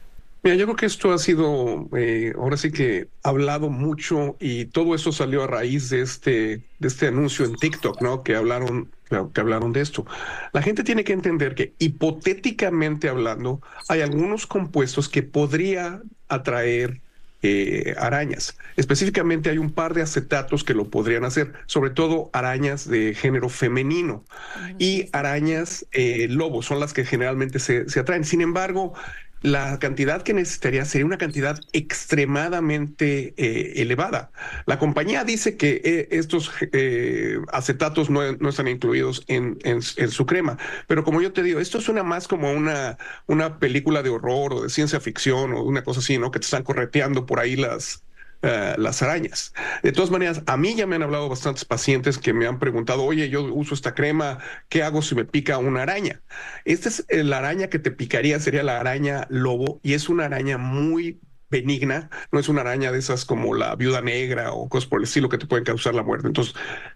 Mira, 0.43 0.57
yo 0.57 0.65
creo 0.65 0.77
que 0.77 0.87
esto 0.87 1.13
ha 1.13 1.19
sido, 1.19 1.89
eh, 1.97 2.33
ahora 2.37 2.57
sí 2.57 2.73
que 2.73 3.09
hablado 3.23 3.69
mucho 3.69 4.37
y 4.41 4.67
todo 4.67 4.95
eso 4.95 5.13
salió 5.13 5.43
a 5.45 5.47
raíz 5.47 5.91
de 5.91 6.01
este, 6.01 6.63
de 6.79 6.89
este 6.89 7.09
anuncio 7.09 7.45
en 7.45 7.57
TikTok, 7.57 8.01
¿no? 8.01 8.23
Que 8.23 8.37
hablaron, 8.37 8.91
que 9.35 9.41
hablaron 9.41 9.73
de 9.73 9.83
esto. 9.83 10.07
La 10.53 10.63
gente 10.63 10.83
tiene 10.83 11.05
que 11.05 11.13
entender 11.13 11.55
que 11.55 11.75
hipotéticamente 11.79 13.11
hablando, 13.11 13.61
hay 13.89 14.01
algunos 14.01 14.47
compuestos 14.47 15.11
que 15.11 15.23
podría 15.23 16.01
atraer 16.29 17.03
eh, 17.43 17.95
arañas. 17.99 18.57
Específicamente 18.77 19.51
hay 19.51 19.59
un 19.59 19.73
par 19.73 19.95
de 19.95 20.03
acetatos 20.03 20.63
que 20.63 20.75
lo 20.75 20.91
podrían 20.91 21.25
hacer, 21.25 21.53
sobre 21.67 21.91
todo 21.91 22.31
arañas 22.33 22.89
de 22.89 23.15
género 23.15 23.49
femenino 23.49 24.25
y 24.79 25.09
arañas 25.13 25.87
eh, 25.93 26.29
lobos 26.29 26.67
son 26.67 26.81
las 26.81 26.93
que 26.93 27.05
generalmente 27.05 27.59
se, 27.59 27.89
se 27.89 28.01
atraen. 28.01 28.25
Sin 28.25 28.43
embargo, 28.43 28.93
la 29.43 29.79
cantidad 29.79 30.23
que 30.23 30.35
necesitaría 30.35 30.85
sería 30.85 31.07
una 31.07 31.19
cantidad 31.19 31.59
extremadamente 31.73 33.35
eh, 33.37 33.81
elevada. 33.83 34.31
La 34.67 34.79
compañía 34.79 35.25
dice 35.25 35.57
que 35.57 35.81
eh, 35.85 36.09
estos 36.11 36.53
eh, 36.73 37.39
acetatos 37.53 38.11
no, 38.11 38.23
están 38.23 38.69
incluidos 38.69 39.25
en, 39.29 39.59
su 39.83 40.27
crema, 40.27 40.59
pero 40.87 41.05
como 41.05 41.23
yo 41.23 41.33
te 41.33 41.43
digo, 41.43 41.61
esto 41.61 41.81
suena 41.81 42.03
más 42.03 42.29
como 42.29 42.53
una, 42.53 42.99
una 43.27 43.59
película 43.59 44.03
de 44.03 44.11
horror 44.11 44.53
o 44.53 44.63
de 44.63 44.71
ciencia 44.71 45.01
ficción 45.01 45.53
o 45.53 45.63
una 45.63 45.83
cosa 45.85 46.01
así, 46.01 46.19
¿no? 46.19 46.31
Que 46.31 46.39
te 46.39 46.45
están 46.45 46.63
correteando 46.63 47.27
por 47.27 47.41
ahí 47.41 47.57
las, 47.57 48.03
eh, 48.43 48.75
las 48.79 49.03
arañas. 49.03 49.53
De 49.83 49.93
todas 49.93 50.11
maneras, 50.11 50.43
a 50.47 50.57
mí 50.57 50.75
ya 50.75 50.87
me 50.87 50.97
han 50.97 51.03
hablado 51.03 51.29
bastantes 51.29 51.65
pacientes 51.65 52.19
que 52.19 52.33
me 52.33 52.47
han 52.47 52.59
preguntado, 52.59 53.05
oye, 53.05 53.29
yo 53.29 53.43
uso 53.45 53.75
esta 53.75 53.95
crema, 53.95 54.39
¿qué 54.69 54.83
hago 54.83 55.03
si 55.03 55.15
me 55.15 55.25
pica 55.25 55.59
una 55.59 55.83
araña? 55.83 56.23
Esta 56.65 56.89
es 56.89 57.05
eh, 57.09 57.23
la 57.23 57.39
araña 57.39 57.69
que 57.69 57.79
te 57.79 57.91
picaría, 57.91 58.41
sería 58.41 58.63
la 58.63 58.81
araña 58.81 59.27
lobo, 59.29 59.81
y 59.83 59.93
es 59.95 60.09
una 60.09 60.25
araña 60.25 60.59
muy 60.59 61.21
benigna, 61.51 62.09
no 62.33 62.39
es 62.39 62.49
una 62.49 62.63
araña 62.63 62.93
de 62.93 62.99
esas 62.99 63.25
como 63.25 63.55
la 63.55 63.75
viuda 63.77 64.01
negra 64.01 64.53
o 64.53 64.69
cosas 64.69 64.89
por 64.89 65.01
el 65.01 65.05
estilo 65.05 65.29
que 65.29 65.39
te 65.39 65.47
pueden 65.47 65.65
causar 65.65 65.95
la 65.95 66.03
muerte. 66.03 66.29
Entonces, 66.29 66.55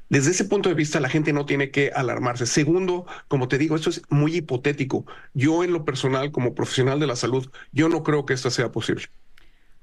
desde 0.08 0.30
ese 0.30 0.44
punto 0.46 0.68
de 0.68 0.74
vista, 0.76 1.00
la 1.00 1.08
gente 1.08 1.32
no 1.32 1.44
tiene 1.44 1.70
que 1.70 1.90
alarmarse. 1.94 2.46
Segundo, 2.46 3.06
como 3.28 3.48
te 3.48 3.58
digo, 3.58 3.76
esto 3.76 3.90
es 3.90 4.02
muy 4.08 4.36
hipotético. 4.36 5.04
Yo 5.34 5.64
en 5.64 5.72
lo 5.72 5.84
personal, 5.84 6.30
como 6.32 6.54
profesional 6.54 7.00
de 7.00 7.06
la 7.08 7.16
salud, 7.16 7.50
yo 7.72 7.88
no 7.88 8.02
creo 8.02 8.24
que 8.24 8.34
esto 8.34 8.50
sea 8.50 8.70
posible. 8.72 9.06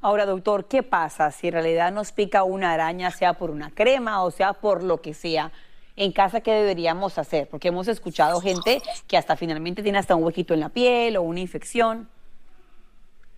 Ahora, 0.01 0.25
doctor, 0.25 0.65
¿qué 0.65 0.81
pasa 0.81 1.31
si 1.31 1.47
en 1.47 1.53
realidad 1.53 1.91
nos 1.91 2.11
pica 2.11 2.43
una 2.43 2.73
araña, 2.73 3.11
sea 3.11 3.33
por 3.33 3.51
una 3.51 3.69
crema 3.69 4.23
o 4.23 4.31
sea 4.31 4.53
por 4.53 4.83
lo 4.83 5.01
que 5.01 5.13
sea? 5.13 5.51
en 5.95 6.11
casa, 6.11 6.41
¿qué 6.41 6.51
deberíamos 6.51 7.17
hacer? 7.17 7.47
Porque 7.49 7.67
hemos 7.67 7.87
escuchado 7.87 8.41
gente 8.41 8.81
que 9.07 9.17
hasta 9.17 9.35
finalmente 9.35 9.83
tiene 9.83 9.99
hasta 9.99 10.15
un 10.15 10.23
huequito 10.23 10.53
en 10.53 10.61
la 10.61 10.69
piel 10.69 11.17
o 11.17 11.21
una 11.21 11.39
infección. 11.39 12.09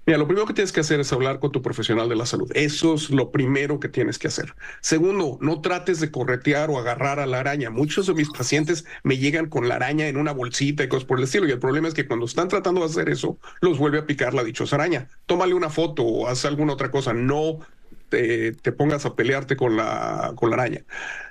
Mira, 0.05 0.17
lo 0.17 0.27
primero 0.27 0.45
que 0.45 0.53
tienes 0.53 0.74
que 0.74 0.81
hacer 0.81 1.00
es 1.00 1.13
hablar 1.13 1.39
con 1.39 1.53
tu 1.53 1.62
profesional 1.62 2.10
de 2.10 2.17
la 2.17 2.25
salud. 2.25 2.51
Eso 2.55 2.95
es 2.95 3.10
lo 3.10 3.31
primero 3.31 3.79
que 3.79 3.88
tienes 3.88 4.19
que 4.19 4.27
hacer. 4.27 4.53
Segundo, 4.81 5.38
no 5.39 5.62
trates 5.62 6.01
de 6.01 6.12
corretear 6.12 6.69
o 6.69 6.77
agarrar 6.77 7.22
a 7.22 7.25
la 7.25 7.39
araña. 7.39 7.69
Muchos 7.69 8.07
de 8.07 8.13
mis 8.13 8.29
pacientes 8.29 8.83
me 9.03 9.17
llegan 9.17 9.48
con 9.48 9.69
la 9.69 9.75
araña 9.75 10.07
en 10.07 10.17
una 10.17 10.33
bolsita 10.33 10.83
y 10.83 10.89
cosas 10.89 11.05
por 11.05 11.19
el 11.19 11.24
estilo. 11.24 11.48
Y 11.48 11.51
el 11.51 11.60
problema 11.60 11.88
es 11.88 11.93
que 11.93 12.05
cuando 12.05 12.25
están 12.25 12.50
tratando 12.50 12.81
de 12.81 12.88
hacer 12.88 13.07
eso, 13.07 13.39
los 13.62 13.77
vuelve 13.77 14.00
a 14.00 14.05
picar 14.05 14.33
la 14.33 14.43
dichosa 14.43 14.75
araña. 14.75 15.07
Tómale 15.25 15.53
una 15.53 15.69
foto 15.69 16.03
o 16.03 16.27
haz 16.27 16.43
alguna 16.43 16.74
otra 16.74 16.91
cosa. 16.91 17.13
No 17.13 17.60
te, 18.13 18.72
pongas 18.72 19.05
a 19.05 19.15
pelearte 19.15 19.55
con 19.55 19.75
la, 19.75 20.34
con 20.36 20.50
la 20.50 20.55
araña. 20.58 20.84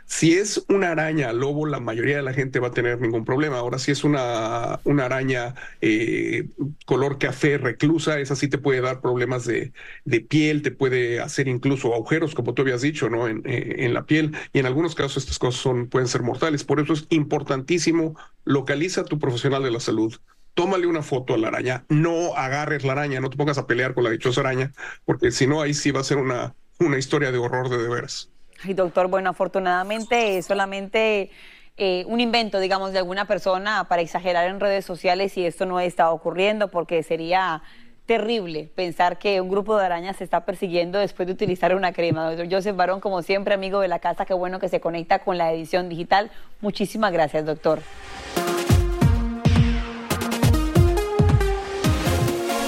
Si 0.05 0.35
es 0.35 0.65
una 0.69 0.91
araña 0.91 1.33
lobo, 1.33 1.67
la 1.67 1.81
mayoría 1.81 2.17
de 2.17 2.23
la 2.23 2.35
gente 2.35 2.61
va 2.61 2.69
a 2.69 2.73
tener 2.73 3.01
ningún 3.01 3.25
problema. 3.25 3.59
Ahora, 3.59 3.79
si 3.79 3.93
es 3.93 4.05
una, 4.05 4.81
una 4.85 5.07
araña 5.07 5.55
eh, 5.81 6.49
color 6.85 7.19
café 7.19 7.57
reclusa, 7.57 8.21
esa 8.21 8.37
sí 8.37 8.49
te 8.49 8.59
puede 8.59 8.81
dar 8.81 9.01
problemas 9.01 9.47
de, 9.47 9.73
de, 10.05 10.21
piel, 10.21 10.63
te 10.63 10.71
puede 10.71 11.21
hacer 11.21 11.49
incluso 11.49 11.95
agujeros, 11.95 12.35
como 12.35 12.53
tú 12.53 12.63
habías 12.63 12.83
dicho, 12.83 13.09
¿no? 13.09 13.29
En, 13.29 13.43
eh, 13.47 13.77
en, 13.79 13.95
la 13.95 14.05
piel. 14.05 14.37
Y 14.53 14.59
en 14.59 14.67
algunos 14.67 14.95
casos 14.95 15.23
estas 15.23 15.39
cosas 15.39 15.61
son, 15.63 15.89
pueden 15.89 16.09
ser 16.09 16.23
mortales. 16.23 16.65
Por 16.65 16.81
eso 16.81 16.93
es 16.93 17.07
importantísimo, 17.11 18.17
localiza 18.45 19.03
a 19.03 19.05
tu 19.05 19.19
profesional 19.19 19.63
de 19.63 19.71
la 19.71 19.81
salud 19.81 20.15
tómale 20.55 20.87
una 20.87 21.03
foto 21.03 21.35
a 21.35 21.39
la 21.39 21.49
araña, 21.49 21.85
no 21.89 22.35
agarres 22.35 22.85
la 22.85 22.93
araña, 22.93 23.21
no 23.21 23.31
te 23.31 23.37
pongas 23.37 23.59
a 23.59 23.67
pelear 23.67 23.95
con 23.95 24.05
la 24.05 24.11
dichosa 24.11 24.43
araña, 24.43 24.73
porque 25.05 25.31
si 25.31 25.47
no, 25.47 25.63
ahí 25.63 25.75
sí 25.75 25.91
va 25.91 26.01
a 26.01 26.05
ser 26.05 26.19
una, 26.19 26.55
una 26.85 26.99
historia 26.99 27.33
de 27.33 27.39
horror 27.39 27.69
de 27.69 27.79
de 27.79 27.89
veras. 27.89 28.29
Ay, 28.65 28.75
doctor, 28.75 29.09
bueno, 29.09 29.31
afortunadamente 29.31 30.39
es 30.39 30.47
solamente 30.47 31.31
eh, 31.77 32.05
un 32.07 32.21
invento, 32.21 32.61
digamos, 32.61 32.93
de 32.93 32.99
alguna 32.99 33.27
persona 33.27 33.85
para 33.89 34.03
exagerar 34.03 34.49
en 34.49 34.61
redes 34.61 34.85
sociales 34.85 35.37
y 35.37 35.47
esto 35.47 35.67
no 35.67 35.81
está 35.81 36.11
ocurriendo 36.11 36.69
porque 36.69 37.03
sería 37.03 37.63
terrible 38.07 38.71
pensar 38.75 39.19
que 39.19 39.41
un 39.41 39.49
grupo 39.49 39.79
de 39.79 39.87
arañas 39.87 40.17
se 40.17 40.25
está 40.25 40.45
persiguiendo 40.45 40.99
después 40.99 41.27
de 41.27 41.33
utilizar 41.33 41.75
una 41.75 41.93
crema. 41.93 42.29
Doctor 42.29 42.49
Joseph 42.51 42.77
Barón, 42.77 43.01
como 43.01 43.23
siempre, 43.23 43.55
amigo 43.55 43.81
de 43.81 43.89
la 43.89 44.01
casa, 44.01 44.27
qué 44.27 44.35
bueno 44.35 44.59
que 44.59 44.69
se 44.69 44.81
conecta 44.81 45.21
con 45.21 45.39
la 45.39 45.53
edición 45.53 45.89
digital. 45.89 46.31
Muchísimas 46.61 47.13
gracias, 47.13 47.47
doctor. 47.47 47.81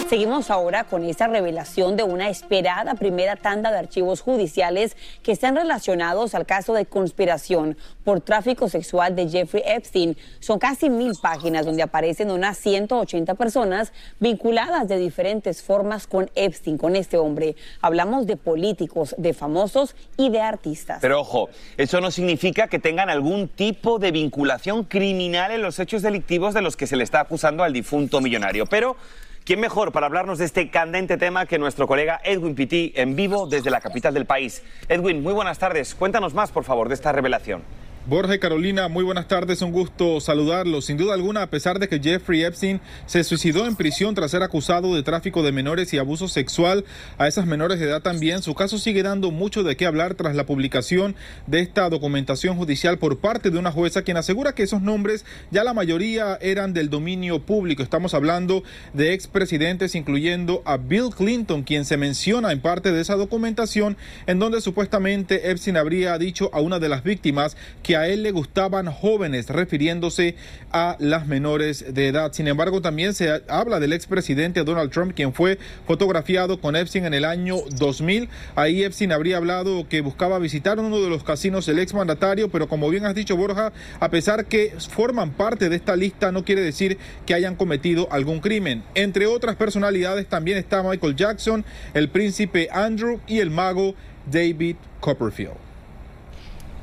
Seguimos 0.08 0.50
ahora 0.50 0.84
con 0.84 1.02
esta 1.02 1.28
revelación 1.28 1.96
de 1.96 2.02
una 2.02 2.28
esperada 2.28 2.94
primera 2.94 3.36
tanda 3.36 3.72
de 3.72 3.78
archivos 3.78 4.20
judiciales 4.20 4.98
que 5.22 5.32
están 5.32 5.56
relacionados 5.56 6.34
al 6.34 6.44
caso 6.44 6.74
de 6.74 6.84
conspiración 6.84 7.78
por 8.04 8.20
tráfico 8.20 8.68
sexual 8.68 9.16
de 9.16 9.30
Jeffrey 9.30 9.62
Epstein. 9.64 10.16
Son 10.40 10.58
casi 10.58 10.90
mil 10.90 11.12
páginas 11.22 11.64
donde 11.64 11.82
aparecen 11.82 12.30
unas 12.30 12.58
180 12.58 13.34
personas 13.34 13.94
vinculadas 14.20 14.88
de 14.88 14.98
diferentes 14.98 15.62
formas 15.62 16.06
con 16.06 16.30
Epstein, 16.34 16.76
con 16.76 16.96
este 16.96 17.16
hombre. 17.16 17.56
Hablamos 17.80 18.26
de 18.26 18.36
políticos, 18.36 19.14
de 19.16 19.32
famosos 19.32 19.96
y 20.18 20.28
de 20.28 20.42
artistas. 20.42 20.98
Pero 21.00 21.20
ojo, 21.20 21.48
eso 21.78 22.02
no 22.02 22.10
significa 22.10 22.68
que 22.68 22.78
tengan 22.78 23.08
algún 23.08 23.48
tipo 23.48 23.98
de 23.98 24.12
vinculación 24.12 24.84
criminal 24.84 25.50
en 25.50 25.62
los 25.62 25.78
hechos 25.78 26.02
delictivos 26.02 26.52
de 26.52 26.60
los 26.60 26.76
que 26.76 26.86
se 26.86 26.96
le 26.96 27.04
está 27.04 27.20
acusando 27.20 27.62
al 27.62 27.72
difunto 27.72 28.20
millonario. 28.20 28.66
Pero 28.66 28.96
¿Quién 29.44 29.60
mejor 29.60 29.92
para 29.92 30.06
hablarnos 30.06 30.38
de 30.38 30.46
este 30.46 30.70
candente 30.70 31.18
tema 31.18 31.44
que 31.44 31.58
nuestro 31.58 31.86
colega 31.86 32.18
Edwin 32.24 32.54
Pitti 32.54 32.94
en 32.96 33.14
vivo 33.14 33.46
desde 33.46 33.70
la 33.70 33.82
capital 33.82 34.14
del 34.14 34.24
país? 34.24 34.62
Edwin, 34.88 35.22
muy 35.22 35.34
buenas 35.34 35.58
tardes. 35.58 35.94
Cuéntanos 35.94 36.32
más, 36.32 36.50
por 36.50 36.64
favor, 36.64 36.88
de 36.88 36.94
esta 36.94 37.12
revelación. 37.12 37.62
Borja 38.06 38.34
y 38.34 38.38
Carolina, 38.38 38.88
muy 38.88 39.02
buenas 39.02 39.28
tardes, 39.28 39.62
un 39.62 39.72
gusto 39.72 40.20
saludarlos. 40.20 40.84
Sin 40.84 40.98
duda 40.98 41.14
alguna, 41.14 41.40
a 41.40 41.46
pesar 41.46 41.78
de 41.78 41.88
que 41.88 41.98
Jeffrey 41.98 42.44
Epstein 42.44 42.82
se 43.06 43.24
suicidó 43.24 43.66
en 43.66 43.76
prisión 43.76 44.14
tras 44.14 44.30
ser 44.30 44.42
acusado 44.42 44.94
de 44.94 45.02
tráfico 45.02 45.42
de 45.42 45.52
menores 45.52 45.90
y 45.94 45.96
abuso 45.96 46.28
sexual 46.28 46.84
a 47.16 47.28
esas 47.28 47.46
menores 47.46 47.80
de 47.80 47.86
edad 47.86 48.02
también, 48.02 48.42
su 48.42 48.54
caso 48.54 48.76
sigue 48.76 49.02
dando 49.02 49.30
mucho 49.30 49.62
de 49.62 49.78
qué 49.78 49.86
hablar 49.86 50.16
tras 50.16 50.36
la 50.36 50.44
publicación 50.44 51.16
de 51.46 51.60
esta 51.60 51.88
documentación 51.88 52.58
judicial 52.58 52.98
por 52.98 53.20
parte 53.20 53.50
de 53.50 53.56
una 53.56 53.72
jueza 53.72 54.02
quien 54.02 54.18
asegura 54.18 54.54
que 54.54 54.64
esos 54.64 54.82
nombres 54.82 55.24
ya 55.50 55.64
la 55.64 55.72
mayoría 55.72 56.36
eran 56.42 56.74
del 56.74 56.90
dominio 56.90 57.40
público. 57.40 57.82
Estamos 57.82 58.12
hablando 58.12 58.64
de 58.92 59.14
expresidentes 59.14 59.94
incluyendo 59.94 60.60
a 60.66 60.76
Bill 60.76 61.08
Clinton, 61.16 61.62
quien 61.62 61.86
se 61.86 61.96
menciona 61.96 62.52
en 62.52 62.60
parte 62.60 62.92
de 62.92 63.00
esa 63.00 63.16
documentación 63.16 63.96
en 64.26 64.38
donde 64.38 64.60
supuestamente 64.60 65.50
Epstein 65.50 65.78
habría 65.78 66.18
dicho 66.18 66.50
a 66.52 66.60
una 66.60 66.78
de 66.78 66.90
las 66.90 67.02
víctimas 67.02 67.56
que 67.82 67.93
a 67.96 68.08
él 68.08 68.22
le 68.22 68.30
gustaban 68.30 68.86
jóvenes, 68.90 69.48
refiriéndose 69.48 70.36
a 70.72 70.96
las 70.98 71.26
menores 71.26 71.94
de 71.94 72.08
edad. 72.08 72.32
Sin 72.32 72.48
embargo, 72.48 72.80
también 72.82 73.14
se 73.14 73.42
habla 73.48 73.80
del 73.80 73.92
expresidente 73.92 74.64
Donald 74.64 74.90
Trump, 74.90 75.14
quien 75.14 75.32
fue 75.32 75.58
fotografiado 75.86 76.60
con 76.60 76.76
Epstein 76.76 77.06
en 77.06 77.14
el 77.14 77.24
año 77.24 77.56
2000. 77.78 78.28
Ahí 78.54 78.82
Epstein 78.82 79.12
habría 79.12 79.36
hablado 79.36 79.88
que 79.88 80.00
buscaba 80.00 80.38
visitar 80.38 80.78
uno 80.78 81.00
de 81.00 81.08
los 81.08 81.24
casinos 81.24 81.66
del 81.66 81.78
exmandatario, 81.78 82.50
pero 82.50 82.68
como 82.68 82.88
bien 82.90 83.04
has 83.04 83.14
dicho, 83.14 83.36
Borja, 83.36 83.72
a 84.00 84.10
pesar 84.10 84.46
que 84.46 84.74
forman 84.90 85.32
parte 85.32 85.68
de 85.68 85.76
esta 85.76 85.96
lista, 85.96 86.32
no 86.32 86.44
quiere 86.44 86.62
decir 86.62 86.98
que 87.26 87.34
hayan 87.34 87.56
cometido 87.56 88.08
algún 88.10 88.40
crimen. 88.40 88.82
Entre 88.94 89.26
otras 89.26 89.56
personalidades 89.56 90.26
también 90.26 90.58
está 90.58 90.82
Michael 90.82 91.16
Jackson, 91.16 91.64
el 91.94 92.08
príncipe 92.08 92.68
Andrew 92.72 93.20
y 93.26 93.38
el 93.38 93.50
mago 93.50 93.94
David 94.30 94.76
Copperfield. 95.00 95.63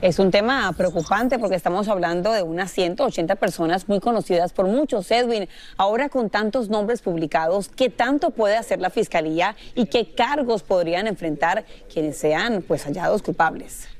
Es 0.01 0.17
un 0.17 0.31
tema 0.31 0.73
preocupante 0.75 1.37
porque 1.37 1.55
estamos 1.55 1.87
hablando 1.87 2.31
de 2.31 2.41
unas 2.41 2.71
180 2.71 3.35
personas 3.35 3.87
muy 3.87 3.99
conocidas 3.99 4.51
por 4.51 4.65
muchos. 4.65 5.11
Edwin, 5.11 5.47
ahora 5.77 6.09
con 6.09 6.31
tantos 6.31 6.69
nombres 6.69 7.03
publicados, 7.03 7.69
¿qué 7.69 7.91
tanto 7.91 8.31
puede 8.31 8.57
hacer 8.57 8.81
la 8.81 8.89
Fiscalía 8.89 9.55
y 9.75 9.85
qué 9.85 10.15
cargos 10.15 10.63
podrían 10.63 11.05
enfrentar 11.05 11.65
quienes 11.93 12.17
sean 12.17 12.63
pues 12.67 12.83
hallados 12.85 13.21
culpables? 13.21 13.90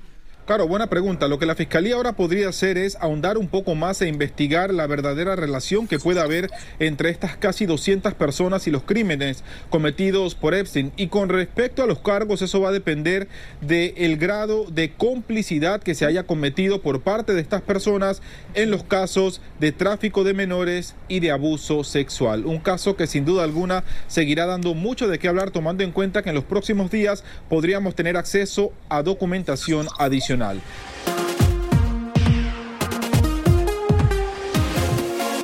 Claro, 0.45 0.67
buena 0.67 0.87
pregunta. 0.87 1.27
Lo 1.27 1.37
que 1.37 1.45
la 1.45 1.53
Fiscalía 1.53 1.95
ahora 1.95 2.13
podría 2.13 2.49
hacer 2.49 2.75
es 2.75 2.97
ahondar 2.99 3.37
un 3.37 3.47
poco 3.47 3.75
más 3.75 4.01
e 4.01 4.07
investigar 4.07 4.73
la 4.73 4.87
verdadera 4.87 5.35
relación 5.35 5.87
que 5.87 5.99
puede 5.99 6.19
haber 6.19 6.49
entre 6.79 7.11
estas 7.11 7.37
casi 7.37 7.67
200 7.67 8.15
personas 8.15 8.65
y 8.65 8.71
los 8.71 8.81
crímenes 8.81 9.43
cometidos 9.69 10.33
por 10.33 10.55
Epstein. 10.55 10.91
Y 10.97 11.07
con 11.07 11.29
respecto 11.29 11.83
a 11.83 11.85
los 11.85 11.99
cargos, 11.99 12.41
eso 12.41 12.59
va 12.59 12.69
a 12.69 12.73
depender 12.73 13.27
del 13.61 14.17
grado 14.17 14.65
de 14.65 14.91
complicidad 14.91 15.79
que 15.79 15.93
se 15.93 16.05
haya 16.05 16.23
cometido 16.23 16.81
por 16.81 17.01
parte 17.01 17.35
de 17.35 17.41
estas 17.41 17.61
personas 17.61 18.23
en 18.55 18.71
los 18.71 18.83
casos 18.83 19.41
de 19.59 19.71
tráfico 19.71 20.23
de 20.23 20.33
menores 20.33 20.95
y 21.07 21.19
de 21.19 21.29
abuso 21.29 21.83
sexual. 21.83 22.47
Un 22.47 22.59
caso 22.59 22.95
que 22.95 23.05
sin 23.05 23.25
duda 23.25 23.43
alguna 23.43 23.83
seguirá 24.07 24.47
dando 24.47 24.73
mucho 24.73 25.07
de 25.07 25.19
qué 25.19 25.27
hablar 25.27 25.51
tomando 25.51 25.83
en 25.83 25.91
cuenta 25.91 26.23
que 26.23 26.29
en 26.29 26.35
los 26.35 26.45
próximos 26.45 26.89
días 26.89 27.23
podríamos 27.47 27.93
tener 27.93 28.17
acceso 28.17 28.73
a 28.89 29.03
documentación 29.03 29.87
adicional 29.99 30.30
nacional. 30.31 30.61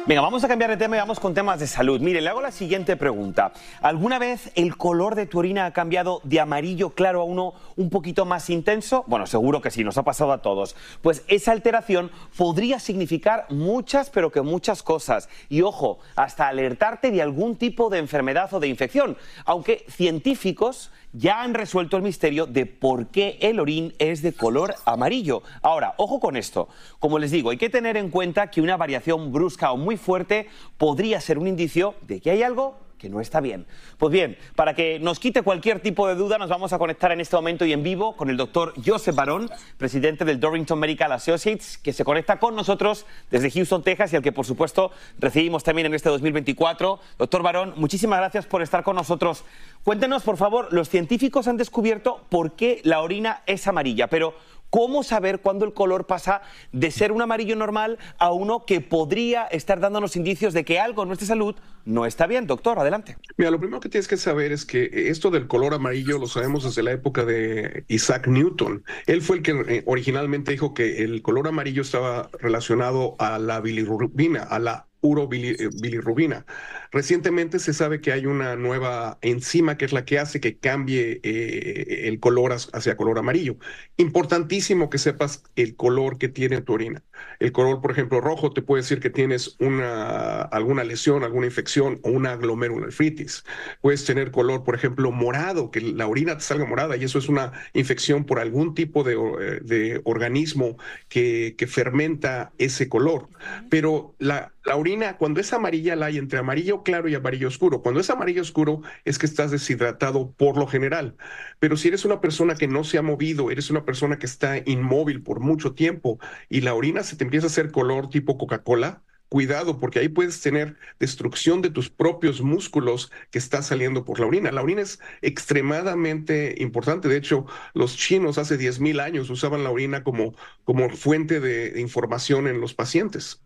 Venga, 0.08 0.22
vamos 0.22 0.42
a 0.46 0.48
cambiar 0.48 0.70
de 0.70 0.78
tema 0.78 0.96
y 0.96 1.00
vamos 1.00 1.20
con 1.20 1.34
temas 1.34 1.60
de 1.60 1.68
salud. 1.68 2.00
Mire, 2.00 2.22
le 2.22 2.30
hago 2.30 2.40
la 2.40 2.52
siguiente 2.52 2.96
pregunta. 2.96 3.52
¿Alguna 3.82 4.20
vez 4.20 4.54
el 4.56 4.78
color 4.78 5.16
de 5.16 5.26
tu 5.26 5.40
orina 5.40 5.66
ha 5.66 5.74
cambiado 5.74 6.22
de 6.24 6.40
amarillo 6.40 6.92
claro 6.92 7.20
a 7.20 7.24
uno 7.26 7.54
un 7.76 7.90
poquito 7.90 8.24
más 8.24 8.50
intenso? 8.50 9.04
Bueno, 9.08 9.28
seguro 9.28 9.62
que 9.62 9.70
sí, 9.70 9.84
nos 9.84 9.98
ha 9.98 10.04
pasado 10.04 10.32
a 10.32 10.42
todos. 10.42 10.78
Pues 11.02 11.26
esa 11.28 11.52
alteración 11.52 12.10
podría 12.38 12.80
significar 12.80 13.48
muchas, 13.50 14.10
pero 14.10 14.32
que 14.32 14.40
muchas 14.40 14.82
cosas. 14.82 15.28
Y 15.50 15.62
ojo, 15.62 16.00
hasta 16.16 16.48
alertarte 16.48 17.12
de 17.12 17.22
algún 17.22 17.58
tipo 17.58 17.90
de 17.90 17.98
enfermedad 17.98 18.54
o 18.54 18.62
de 18.62 18.70
infección. 18.70 19.18
Aunque 19.44 19.86
científicos 19.90 20.90
ya 21.12 21.42
han 21.42 21.54
resuelto 21.54 21.98
el 21.98 22.04
misterio 22.04 22.46
de 22.46 22.66
por 22.66 23.08
qué 23.08 23.38
el 23.42 23.60
orín 23.60 23.94
es 23.98 24.22
de 24.22 24.34
color 24.34 24.76
amarillo. 24.86 25.42
Ahora, 25.62 25.96
ojo 25.98 26.20
con 26.20 26.38
esto. 26.38 26.70
Como 27.00 27.20
les 27.20 27.32
digo, 27.32 27.50
hay 27.50 27.58
que 27.58 27.70
tener 27.70 27.98
en 27.98 28.10
cuenta 28.10 28.52
que 28.52 28.62
una 28.62 28.78
variación 28.78 29.32
brusca 29.32 29.72
o 29.72 29.78
muy 29.78 29.97
fuerte 29.98 30.48
podría 30.78 31.22
ser 31.22 31.38
un 31.38 31.48
indicio 31.48 31.96
de 32.02 32.20
que 32.20 32.32
hay 32.32 32.44
algo 32.44 32.88
que 32.98 33.10
no 33.10 33.22
está 33.22 33.40
bien. 33.42 33.66
Pues 33.98 34.12
bien, 34.12 34.38
para 34.56 34.74
que 34.74 35.00
nos 35.00 35.20
quite 35.20 35.42
cualquier 35.42 35.80
tipo 35.80 36.08
de 36.08 36.16
duda, 36.16 36.38
nos 36.38 36.50
vamos 36.50 36.74
a 36.74 36.80
conectar 36.80 37.12
en 37.12 37.22
este 37.22 37.36
momento 37.36 37.66
y 37.66 37.74
en 37.74 37.84
vivo 37.84 38.16
con 38.16 38.30
el 38.30 38.38
doctor 38.38 38.74
Joseph 38.84 39.16
Barón, 39.16 39.50
presidente 39.78 40.26
del 40.26 40.40
Dorrington 40.40 40.80
Medical 40.80 41.12
Associates, 41.12 41.78
que 41.78 41.94
se 41.94 42.04
conecta 42.04 42.40
con 42.40 42.56
nosotros 42.56 43.06
desde 43.30 43.52
Houston, 43.52 43.84
Texas, 43.84 44.14
y 44.14 44.16
al 44.16 44.24
que, 44.24 44.32
por 44.32 44.46
supuesto, 44.46 44.92
recibimos 45.20 45.64
también 45.64 45.88
en 45.88 45.94
este 45.94 46.10
2024. 46.10 47.00
Doctor 47.18 47.44
Barón, 47.44 47.74
muchísimas 47.78 48.20
gracias 48.20 48.46
por 48.46 48.62
estar 48.62 48.84
con 48.84 48.96
nosotros. 48.96 49.44
Cuéntenos, 49.84 50.24
por 50.24 50.38
favor, 50.38 50.68
los 50.72 50.90
científicos 50.90 51.48
han 51.48 51.58
descubierto 51.58 52.26
por 52.30 52.54
qué 52.54 52.82
la 52.84 53.02
orina 53.02 53.44
es 53.46 53.68
amarilla, 53.68 54.08
pero 54.08 54.34
¿Cómo 54.70 55.04
saber 55.04 55.40
cuándo 55.40 55.66
el 55.66 55.74
color 55.74 56.08
pasa 56.08 56.42
de 56.72 56.92
ser 56.92 57.12
un 57.12 57.22
amarillo 57.22 57.56
normal 57.56 57.98
a 58.18 58.32
uno 58.32 58.66
que 58.66 58.82
podría 58.82 59.46
estar 59.46 59.80
dándonos 59.80 60.16
indicios 60.16 60.54
de 60.54 60.66
que 60.66 60.80
algo 60.80 61.04
en 61.04 61.10
nuestra 61.10 61.28
salud 61.28 61.56
no 61.86 62.06
está 62.06 62.28
bien? 62.28 62.48
Doctor, 62.48 62.80
adelante. 62.80 63.18
Mira, 63.38 63.52
lo 63.52 63.60
primero 63.60 63.80
que 63.80 63.90
tienes 63.90 64.08
que 64.08 64.18
saber 64.18 64.52
es 64.52 64.66
que 64.66 65.10
esto 65.10 65.32
del 65.32 65.48
color 65.48 65.74
amarillo 65.74 66.18
lo 66.18 66.28
sabemos 66.28 66.66
desde 66.66 66.84
la 66.84 66.92
época 66.92 67.24
de 67.24 67.86
Isaac 67.88 68.28
Newton. 68.28 68.84
Él 69.06 69.22
fue 69.22 69.38
el 69.38 69.44
que 69.44 69.52
eh, 69.52 69.84
originalmente 69.86 70.52
dijo 70.52 70.74
que 70.74 71.04
el 71.04 71.22
color 71.22 71.48
amarillo 71.48 71.82
estaba 71.82 72.30
relacionado 72.40 73.16
a 73.20 73.40
la 73.40 73.62
bilirrubina, 73.62 74.44
a 74.44 74.60
la 74.60 74.88
urobilirrubina. 75.02 76.46
Recientemente 76.92 77.60
se 77.60 77.74
sabe 77.74 78.02
que 78.02 78.12
hay 78.12 78.26
una 78.26 78.56
nueva 78.56 79.18
enzima 79.22 79.78
que 79.78 79.86
es 79.86 79.94
la 79.94 80.06
que 80.06 80.20
hace 80.20 80.40
que 80.40 80.58
cambie 80.58 81.20
eh, 81.24 82.08
el 82.08 82.20
color 82.20 82.54
hacia 82.54 82.98
color 82.98 83.20
amarillo. 83.20 83.58
Importantísimo 83.98 84.90
que 84.90 84.98
sepas 84.98 85.44
el 85.56 85.76
color 85.76 86.18
que 86.18 86.30
tiene 86.30 86.62
tu 86.62 86.74
orina. 86.74 87.04
El 87.40 87.52
color, 87.52 87.82
por 87.82 87.92
ejemplo, 87.92 88.22
rojo 88.22 88.52
te 88.52 88.62
puede 88.62 88.84
decir 88.84 89.00
que 89.00 89.10
tienes 89.10 89.56
una, 89.60 90.42
alguna 90.42 90.84
lesión, 90.84 91.24
alguna 91.24 91.48
infección 91.48 92.00
o 92.04 92.10
una 92.12 92.36
glomerulonefritis. 92.36 93.44
Puedes 93.82 94.06
tener 94.06 94.32
color, 94.32 94.64
por 94.64 94.76
ejemplo, 94.76 95.12
morado, 95.12 95.72
que 95.72 95.82
la 95.82 96.08
orina 96.08 96.38
te 96.38 96.44
salga 96.44 96.66
morada 96.66 96.96
y 96.98 97.04
eso 97.04 97.20
es 97.20 97.30
una 97.30 97.52
infección 97.74 98.26
por 98.26 98.40
algún 98.40 98.76
tipo 98.76 99.04
de, 99.04 99.14
eh, 99.14 99.60
de 99.64 100.02
organismo 100.04 100.78
que, 101.10 101.56
que 101.58 101.68
fermenta 101.68 102.54
ese 102.58 102.90
color. 102.90 103.30
Pero 103.70 104.16
la, 104.20 104.54
la 104.66 104.76
orina, 104.76 105.18
cuando 105.18 105.40
es 105.40 105.54
amarilla, 105.54 105.96
la 105.96 106.08
hay 106.08 106.18
entre 106.18 106.40
amarillo 106.40 106.84
claro 106.88 107.10
y 107.10 107.16
amarillo 107.16 107.50
oscuro. 107.50 107.82
Cuando 107.82 108.00
es 108.00 108.10
amarillo 108.10 108.42
oscuro, 108.42 108.82
es 109.04 109.20
que 109.20 109.26
estás 109.26 109.52
deshidratado 109.52 110.32
por 110.32 110.56
lo 110.58 110.68
general. 110.68 111.18
Pero 111.60 111.76
si 111.76 111.90
eres 111.90 112.06
una 112.06 112.22
persona 112.22 112.56
que 112.56 112.70
no 112.70 112.86
se 112.86 112.98
ha 112.98 113.02
movido, 113.02 113.52
eres 113.52 113.70
una 113.70 113.84
persona 113.84 114.18
que 114.20 114.26
está 114.26 114.58
inmóvil 114.66 115.22
por 115.22 115.42
mucho 115.42 115.74
tiempo 115.74 116.18
y 116.48 116.62
la 116.62 116.74
orina 116.74 117.04
se 117.04 117.18
te 117.18 117.26
empieza 117.26 117.48
a 117.48 117.50
hacer 117.50 117.72
color 117.72 118.10
tipo 118.10 118.38
Coca-Cola, 118.38 119.04
cuidado, 119.28 119.80
porque 119.80 120.00
ahí 120.00 120.08
puedes 120.08 120.40
tener 120.40 120.78
destrucción 120.98 121.62
de 121.62 121.72
tus 121.72 121.90
propios 121.90 122.42
músculos 122.42 123.12
que 123.32 123.40
está 123.40 123.62
saliendo 123.62 124.06
por 124.06 124.22
la 124.22 124.28
orina. 124.28 124.52
La 124.54 124.62
orina 124.64 124.82
es 124.82 125.00
extremadamente 125.22 126.56
importante. 126.60 127.10
De 127.10 127.18
hecho, 127.18 127.46
los 127.74 127.98
chinos 127.98 128.38
hace 128.38 128.58
10.000 128.58 129.02
años 129.02 129.30
usaban 129.30 129.66
la 129.66 129.72
orina 129.72 130.04
como, 130.06 130.36
como 130.64 130.90
fuente 130.90 131.42
de 131.42 131.82
información 131.82 132.48
en 132.48 132.62
los 132.62 132.74
pacientes. 132.74 133.42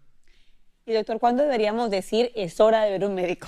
Y 0.91 0.93
doctor, 0.93 1.19
¿cuándo 1.19 1.43
deberíamos 1.43 1.89
decir 1.89 2.31
es 2.35 2.59
hora 2.59 2.83
de 2.83 2.91
ver 2.91 3.05
un 3.05 3.15
médico? 3.15 3.47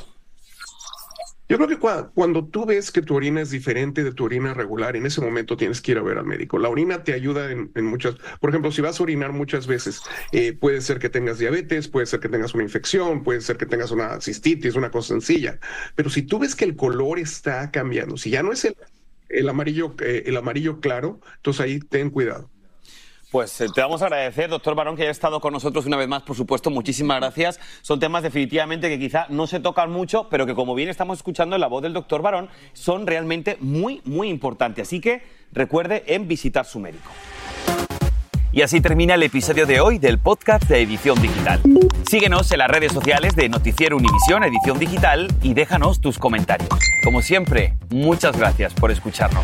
Yo 1.49 1.58
creo 1.58 1.67
que 1.67 1.77
cuando, 1.77 2.45
tú 2.45 2.65
ves 2.65 2.89
que 2.89 3.01
tu 3.01 3.15
orina 3.15 3.41
es 3.41 3.51
diferente 3.51 4.01
de 4.06 4.13
tu 4.13 4.23
orina 4.23 4.53
regular, 4.53 4.95
en 4.95 5.06
ese 5.06 5.19
momento 5.19 5.58
tienes 5.58 5.82
que 5.82 5.91
ir 5.91 5.97
a 5.97 6.01
ver 6.01 6.17
al 6.17 6.25
médico. 6.25 6.58
La 6.58 6.69
orina 6.69 7.03
te 7.03 7.12
ayuda 7.12 7.51
en, 7.51 7.69
muchas, 7.84 8.15
por 8.39 8.49
ejemplo, 8.49 8.71
si 8.71 8.82
vas 8.82 8.97
a 8.97 9.03
orinar 9.03 9.34
muchas 9.34 9.67
veces, 9.67 10.01
eh, 10.32 10.53
puede 10.53 10.79
ser 10.79 10.99
que 10.99 11.10
tengas 11.10 11.38
diabetes, 11.38 11.89
puede 11.89 12.06
ser 12.06 12.21
que 12.21 12.29
tengas 12.29 12.53
una 12.53 12.63
infección, 12.63 13.23
puede 13.23 13.41
ser 13.41 13.58
que 13.58 13.65
tengas 13.65 13.91
una 13.91 14.21
cistitis, 14.21 14.75
una 14.75 14.89
cosa 14.89 15.10
sencilla. 15.10 15.60
Pero 15.95 16.10
si 16.10 16.21
tú 16.21 16.39
ves 16.39 16.56
que 16.56 16.63
el 16.63 16.77
color 16.77 17.19
está 17.19 17.71
cambiando, 17.71 18.15
si 18.15 18.29
ya 18.29 18.41
no 18.41 18.53
es 18.53 18.63
el, 18.63 18.77
el 19.27 19.49
amarillo, 19.49 19.95
eh, 19.99 20.23
el 20.27 20.38
amarillo 20.38 20.79
claro, 20.79 21.19
entonces 21.36 21.60
ahí 21.60 21.79
ten 21.79 22.10
cuidado. 22.10 22.52
Pues 23.33 23.59
eh, 23.61 23.65
te 23.73 23.81
vamos 23.81 24.03
a 24.03 24.05
agradecer, 24.05 24.47
doctor 24.47 24.75
Barón, 24.75 24.95
que 24.95 25.01
haya 25.01 25.09
estado 25.11 25.41
con 25.41 25.53
nosotros 25.53 25.87
una 25.87 25.97
vez 25.97 26.07
más, 26.07 26.21
por 26.21 26.35
supuesto. 26.35 26.69
Muchísimas 26.69 27.19
gracias. 27.19 27.59
Son 27.81 27.99
temas 27.99 28.21
definitivamente 28.21 28.89
que 28.89 28.99
quizá 28.99 29.25
no 29.29 29.47
se 29.47 29.59
tocan 29.59 29.89
mucho, 29.89 30.29
pero 30.29 30.45
que 30.45 30.53
como 30.53 30.75
bien 30.75 30.87
estamos 30.87 31.17
escuchando 31.17 31.55
en 31.55 31.61
la 31.61 31.65
voz 31.65 31.81
del 31.81 31.93
doctor 31.93 32.21
Barón, 32.21 32.47
son 32.73 33.07
realmente 33.07 33.57
muy, 33.59 34.03
muy 34.05 34.29
importantes. 34.29 34.87
Así 34.87 35.01
que 35.01 35.23
recuerde 35.51 36.03
en 36.05 36.27
visitar 36.27 36.63
su 36.63 36.79
médico. 36.79 37.09
Y 38.51 38.61
así 38.61 38.81
termina 38.81 39.15
el 39.15 39.23
episodio 39.23 39.65
de 39.65 39.81
hoy 39.81 39.97
del 39.97 40.19
podcast 40.19 40.65
de 40.65 40.83
Edición 40.83 41.19
Digital. 41.19 41.59
Síguenos 42.07 42.51
en 42.51 42.59
las 42.59 42.69
redes 42.69 42.91
sociales 42.91 43.35
de 43.35 43.49
Noticiero 43.49 43.97
Univisión 43.97 44.43
Edición 44.43 44.77
Digital 44.77 45.27
y 45.41 45.55
déjanos 45.55 46.01
tus 46.01 46.19
comentarios. 46.19 46.69
Como 47.03 47.23
siempre, 47.23 47.73
muchas 47.89 48.37
gracias 48.37 48.75
por 48.75 48.91
escucharnos. 48.91 49.43